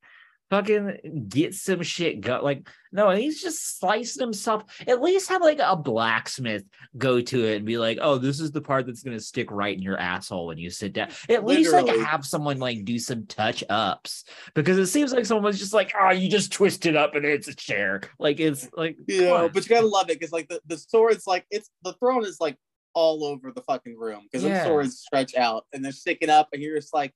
[0.51, 2.39] Fucking get some shit go.
[2.43, 4.63] Like, no, he's just slicing himself.
[4.87, 6.63] At least have like a blacksmith
[6.97, 9.75] go to it and be like, oh, this is the part that's gonna stick right
[9.75, 11.09] in your asshole when you sit down.
[11.29, 15.45] At least like have someone like do some touch ups because it seems like someone
[15.45, 18.01] was just like, oh, you just twist it up and it's a chair.
[18.19, 19.51] Like it's like you come know on.
[19.51, 22.37] but you gotta love it because like the, the sword's like it's the throne is
[22.39, 22.57] like
[22.93, 24.59] all over the fucking room because Yeah.
[24.59, 27.13] the swords stretch out and they're sticking up and you're just like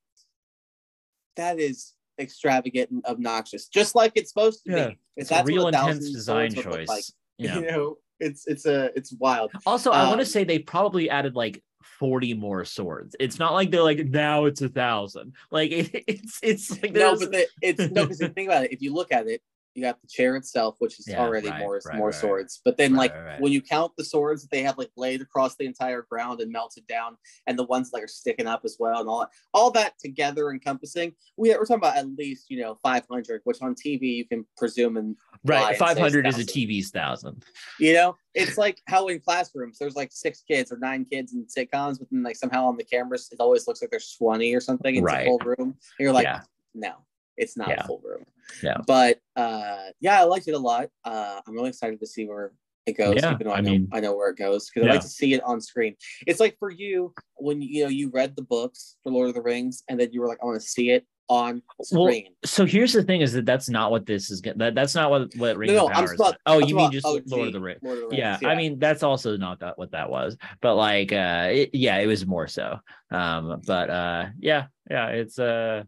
[1.36, 4.88] that is extravagant and obnoxious just like it's supposed to Yeah.
[4.88, 6.88] be it's a real intense design choice.
[6.88, 7.04] like,
[7.38, 7.54] yeah.
[7.58, 11.08] you know it's it's a it's wild Also, I want to Um, say they probably
[11.08, 13.16] added like 40 more swords.
[13.18, 15.32] It's not like they're like now it's a thousand.
[15.50, 18.72] Like it, it's it's like no, but the, it's no because think about it.
[18.72, 19.40] If you look at it,
[19.74, 22.14] you got the chair itself, which is Yeah, already right, more right, more right.
[22.14, 22.60] swords.
[22.64, 25.64] But then, like when you count the swords that they have like laid across the
[25.64, 27.16] entire ground and melted down,
[27.46, 30.50] and the ones that are sticking up as well, and all that, all that together
[30.50, 34.44] encompassing, we, we're talking about at least you know 500, which on TV you can
[34.56, 35.76] presume and right.
[35.76, 37.44] 500 is a TV's thousand.
[37.78, 41.46] You know, it's like how in classrooms there's like six kids or nine kids in
[41.46, 44.60] sitcoms, but then like somehow on the cameras it always looks like there's 20 or
[44.60, 45.02] something.
[45.02, 45.22] Right.
[45.22, 45.56] a full room.
[45.60, 46.42] And you're like, yeah.
[46.74, 46.94] no,
[47.40, 47.82] it's not Yeah.
[47.82, 48.24] a full room.
[48.62, 48.78] Yeah.
[48.86, 50.88] But uh yeah, I liked it a lot.
[51.04, 52.52] Uh I'm really excited to see where
[52.86, 54.70] it goes, Yeah, even though I, I know mean- I know where it goes.
[54.70, 55.96] Because I like to see it on screen.
[56.26, 59.42] It's like for you when you know you read the books for Lord of the
[59.42, 61.62] Rings and then you were like, I want to see it on
[61.92, 62.34] Well, screen.
[62.44, 64.42] So here's the thing: is that that's not what this is.
[64.56, 66.16] That that's not what what Ring no, of I'm is.
[66.20, 67.80] Oh, I'm you mean just OG Lord of the Rings?
[67.84, 68.18] Lord of the Rings.
[68.42, 71.98] Yeah, I mean that's also not that what that was, but like, uh, it, yeah,
[71.98, 72.78] it was more so.
[73.12, 75.84] Um, but uh, yeah, yeah, it's uh.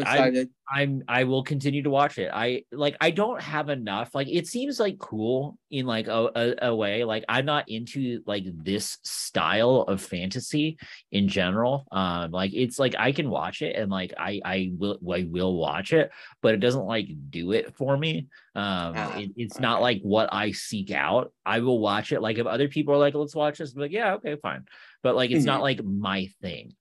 [0.00, 0.50] I'm I'm- excited.
[0.74, 2.30] I'm I will continue to watch it.
[2.32, 4.14] I like I don't have enough.
[4.14, 7.04] Like it seems like cool in like a, a, a way.
[7.04, 10.78] Like I'm not into like this style of fantasy
[11.10, 11.84] in general.
[11.92, 15.56] Um like it's like I can watch it and like I I will I will
[15.58, 18.28] watch it, but it doesn't like do it for me.
[18.54, 21.34] Um Ah, it- it's not like what I seek out.
[21.44, 22.22] I will watch it.
[22.22, 24.64] Like if other people are like, let's watch this, I'm like, yeah, okay, fine.
[25.02, 26.72] But like it's not like my thing.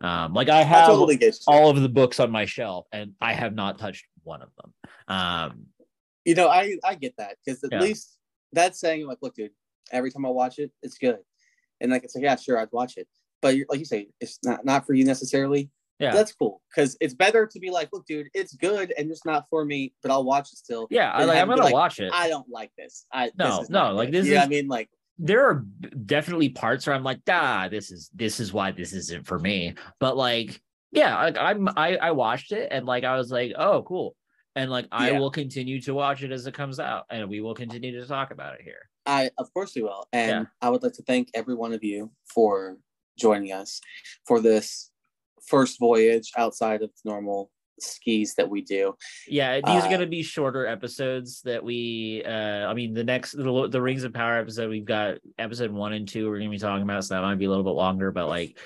[0.00, 3.54] Um like I have totally all of the books on my shelf and I have
[3.54, 4.72] not touched one of them.
[5.08, 5.66] Um,
[6.24, 7.80] you know, I I get that because at Yeah.
[7.82, 8.16] least
[8.52, 9.50] that's saying like, look, dude,
[9.92, 11.18] every time I watch it, it's good,
[11.80, 13.08] and like it's like, yeah, sure, I'd watch it,
[13.42, 15.70] but you're, like you say, it's not not for you necessarily.
[15.98, 16.12] yeah.
[16.14, 19.46] That's cool because it's better to be like, look, dude, it's good and just not
[19.50, 20.86] for me, but I'll watch it still.
[20.90, 22.10] yeah, I, like, I'm gonna like, watch it.
[22.12, 23.06] I don't like this.
[23.12, 24.88] I No, this is no, like, this what is- I mean, like
[25.22, 25.64] there are
[26.06, 29.74] definitely parts where I'm like, ah, this is this is why this isn't for me.
[29.98, 30.60] But like,
[30.92, 34.16] yeah, like I'm I I watched it and like I was like, oh, cool.
[34.56, 35.18] And like I Yeah.
[35.18, 38.30] will continue to watch it as it comes out, and we will continue to talk
[38.30, 38.88] about it here.
[39.06, 40.44] I of course we will, and Yeah.
[40.62, 42.78] I would like to thank every one of you for
[43.18, 43.80] joining us
[44.26, 44.90] for this
[45.46, 47.50] first voyage outside of normal
[47.82, 48.94] skis that we do.
[49.28, 53.04] Yeah, these are Uh, going to be shorter episodes that we uh I mean the
[53.04, 56.50] next the, the Rings of Power episode we've got episode 1 and 2 we're going
[56.50, 58.58] to be talking about so that might be a little bit longer but like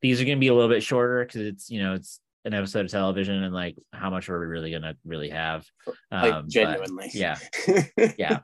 [0.00, 2.54] these are going to be a little bit shorter cuz it's you know it's an
[2.54, 5.64] episode of television and like how much are we really going to really have
[6.10, 7.38] Like Um, but, genuinely, yeah
[8.18, 8.40] yeah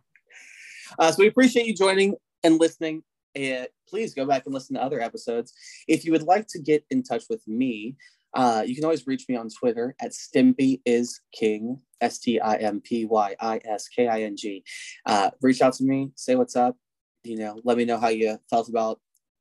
[0.98, 2.14] Uh, so we appreciate you joining
[2.44, 3.02] and listening.
[3.36, 5.52] Uh, please go back and listen to other episodes.
[5.86, 7.96] If you would like to get in touch with me,
[8.34, 12.56] uh, you can always reach me on Twitter at Stimpy is King, S T I
[12.56, 14.62] M P Y I S K I N G.
[15.06, 16.76] Uh, reach out to me, say what's up.
[17.24, 19.00] You know, let me know how you felt about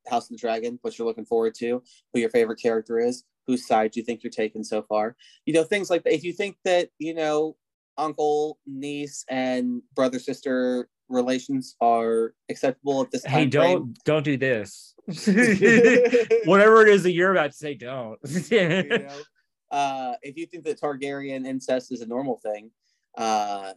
[0.09, 1.83] House of the Dragon, what you're looking forward to,
[2.13, 5.15] who your favorite character is, whose side you think you're taking so far.
[5.45, 6.13] You know, things like that.
[6.13, 7.55] If you think that, you know,
[7.97, 13.31] uncle, niece, and brother sister relations are acceptable at this time.
[13.31, 14.93] hey don't don't do this
[16.45, 18.17] whatever it is that you're about to say don't
[18.51, 19.07] you know?
[19.71, 22.71] uh, if you think that Targaryen incest is a normal thing,
[23.17, 23.73] uh,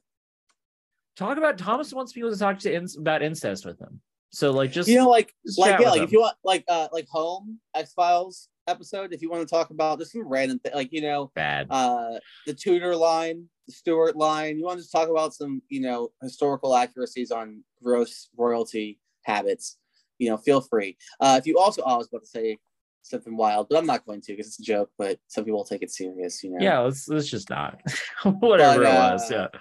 [1.16, 4.00] Talk about Thomas wants people to talk to in, about incest with him.
[4.30, 6.04] So like just you know, like like yeah, like him.
[6.04, 9.70] if you want like uh like home X Files episode, if you want to talk
[9.70, 11.66] about just some random thing, like you know, bad.
[11.70, 15.80] uh the Tudor line, the Stuart line, you want to just talk about some you
[15.80, 19.78] know historical accuracies on gross royalty habits,
[20.18, 20.96] you know, feel free.
[21.20, 22.58] Uh if you also, oh, I was about to say
[23.02, 24.90] something wild, but I'm not going to because it's a joke.
[24.98, 26.58] But some people take it serious, you know.
[26.64, 27.80] yeah, let's let's just not.
[28.24, 29.30] Whatever But, it was.
[29.30, 29.60] uh, Yeah.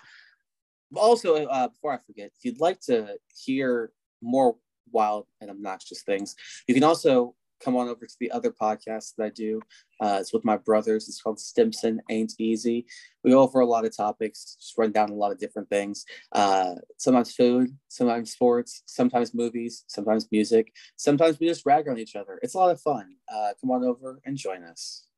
[0.96, 3.92] also uh, before i forget if you'd like to hear
[4.22, 4.56] more
[4.92, 6.36] wild and obnoxious things
[6.68, 9.62] you can also come on over to the other podcast that i do.
[10.02, 11.10] Uh, it's with my brothers.
[11.10, 12.86] It's called stimson ain't easy.
[13.24, 16.06] We go over a lot of topics just run down a lot of different things.
[16.32, 20.72] Uh, sometimes food sometimes sports sometimes movies sometimes music.
[20.96, 22.40] Sometimes we just rag on each other.
[22.42, 23.16] It's a lot of fun.
[23.32, 25.09] Uh, come on over and join us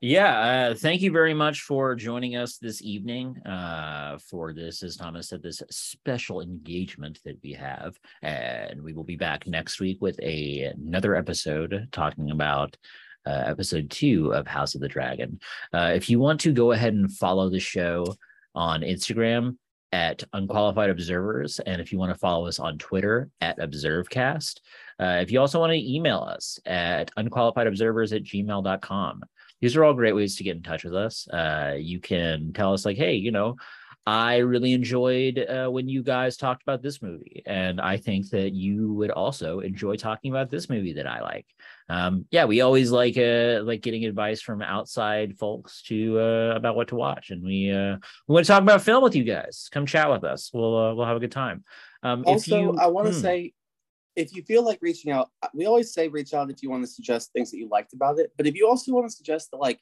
[0.00, 4.96] Yeah, uh, thank you very much for joining us this evening uh, for this, as
[4.96, 7.98] Thomas said, this special engagement that we have.
[8.20, 12.76] And we will be back next week with a, another episode talking about
[13.26, 15.40] uh, episode two of House of the Dragon.
[15.72, 18.04] Uh, if you want to go ahead and follow the show
[18.54, 19.56] on Instagram
[19.92, 24.60] at Unqualified Observers, and if you want to follow us on Twitter at ObserveCast,
[25.00, 29.22] uh, if you also want to email us at unqualifiedobservers at gmail.com
[29.64, 31.26] these are all great ways to get in touch with us.
[31.28, 33.56] Uh, you can tell us like, hey, you know,
[34.06, 38.52] I really enjoyed uh, when you guys talked about this movie, and I think that
[38.52, 41.46] you would also enjoy talking about this movie that I like.
[41.88, 46.76] Um, yeah, we always like uh, like getting advice from outside folks to uh, about
[46.76, 47.96] what to watch, and we uh,
[48.28, 49.70] we want to talk about film with you guys.
[49.72, 50.50] Come chat with us.
[50.52, 51.64] We'll uh, we'll have a good time.
[52.02, 53.20] Um, also you- i want to Hmm.
[53.20, 53.54] say
[54.16, 56.82] if you feel like reaching out uh, we always say reach out if you want
[56.82, 59.50] to suggest things that you liked about it but if you also want to suggest
[59.50, 59.80] that like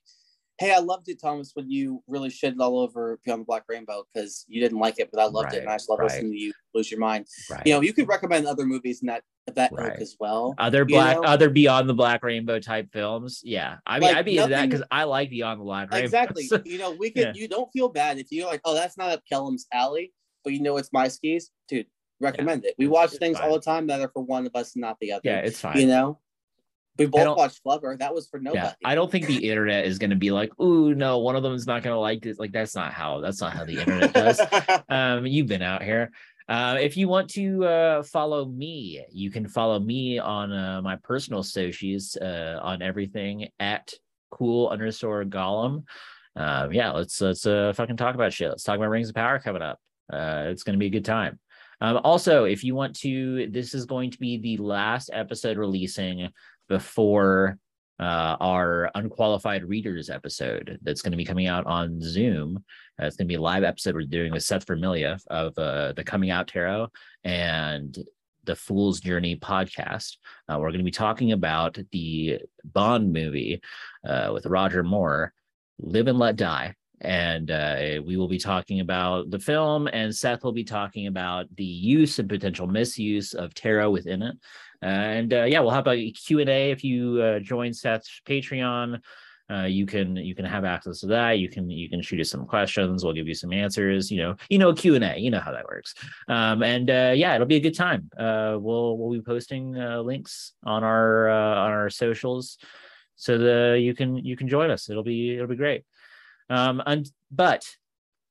[0.58, 4.04] hey i loved it thomas when you really shit all over beyond the black rainbow
[4.12, 6.32] because you didn't like it but i loved it and i just love Right, listening
[6.32, 7.62] to you lose your mind right.
[7.66, 9.22] you know you could recommend other movies in that
[9.54, 9.98] that Right.
[9.98, 11.24] as well other you black know?
[11.24, 14.66] other beyond the black rainbow type films yeah i mean Like, i'd be into that
[14.68, 17.32] because i like beyond the black rainbow exactly so- you know we could Yeah.
[17.34, 20.12] you don't feel bad if you're like oh that's not up Kelham's alley
[20.44, 21.86] but you know it's my skis dude
[22.22, 23.48] recommend it we watch it's things fine.
[23.48, 25.60] all the time that are for one of us and not the other yeah it's
[25.60, 26.18] fine you know
[26.98, 29.98] we both watched flubber that was for nobody yeah i don't think the internet is
[29.98, 32.38] going to be like ooh no one of them is not going to like this
[32.38, 34.40] like that's not how that's not how the internet does
[34.88, 36.10] um you've been out here
[36.48, 40.96] uh, if you want to uh, follow me, you can follow me on uh, my
[40.96, 43.94] personal socials uh, on everything at
[44.30, 45.84] cool underscore gollum.
[46.34, 48.48] Um, yeah, let's let's uh, fucking talk about shit.
[48.48, 49.78] Let's talk about Rings of Power coming up.
[50.12, 51.38] Uh, it's going to be a good time.
[51.82, 56.28] Um, also, if you want to, this is going to be the last episode releasing
[56.68, 57.58] before
[57.98, 62.62] uh, our unqualified readers episode that's going to be coming out on Zoom.
[63.00, 65.92] Uh, it's going to be a live episode we're doing with Seth Vermilia of uh,
[65.94, 66.86] the Coming Out Tarot
[67.24, 67.98] and
[68.44, 70.18] the Fool's Journey podcast.
[70.48, 73.60] Uh, we're going to be talking about the Bond movie
[74.06, 75.32] uh, with Roger Moore,
[75.80, 76.76] Live and Let Die.
[77.02, 81.46] And uh, we will be talking about the film, and Seth will be talking about
[81.56, 84.36] the use and potential misuse of tarot within it.
[84.82, 89.00] And uh, yeah, we'll have a Q and A if you uh, join Seth's Patreon.
[89.50, 91.38] Uh, you can you can have access to that.
[91.38, 93.02] You can you can shoot us some questions.
[93.02, 94.08] We'll give you some answers.
[94.10, 95.18] You know you know Q and A.
[95.18, 95.94] You know how that works.
[96.28, 98.08] Um, and uh, yeah, it'll be a good time.
[98.16, 102.58] We'll we'll be posting links on our on our socials
[103.16, 104.88] so that you can you can join us.
[104.88, 105.84] It'll be it'll be great.
[106.50, 107.64] Um, and but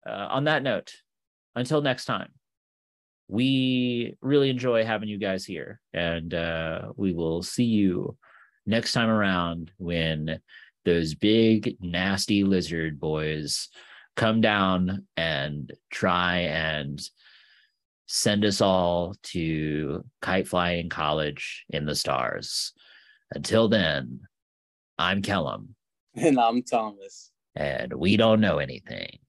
[0.08, 0.94] uh, on that note,
[1.56, 2.30] until next time
[3.32, 5.80] we really enjoy having you guys here.
[5.94, 8.18] And uh, we will see you
[8.66, 10.42] next time around when
[10.84, 13.70] those big nasty lizard boys
[14.18, 17.02] come down and try and
[18.08, 22.74] send us all to kite flying college in the stars.
[23.34, 24.22] Until then
[24.98, 25.70] i'm Kelham.
[26.16, 29.20] And i'm thomas and we don't know anything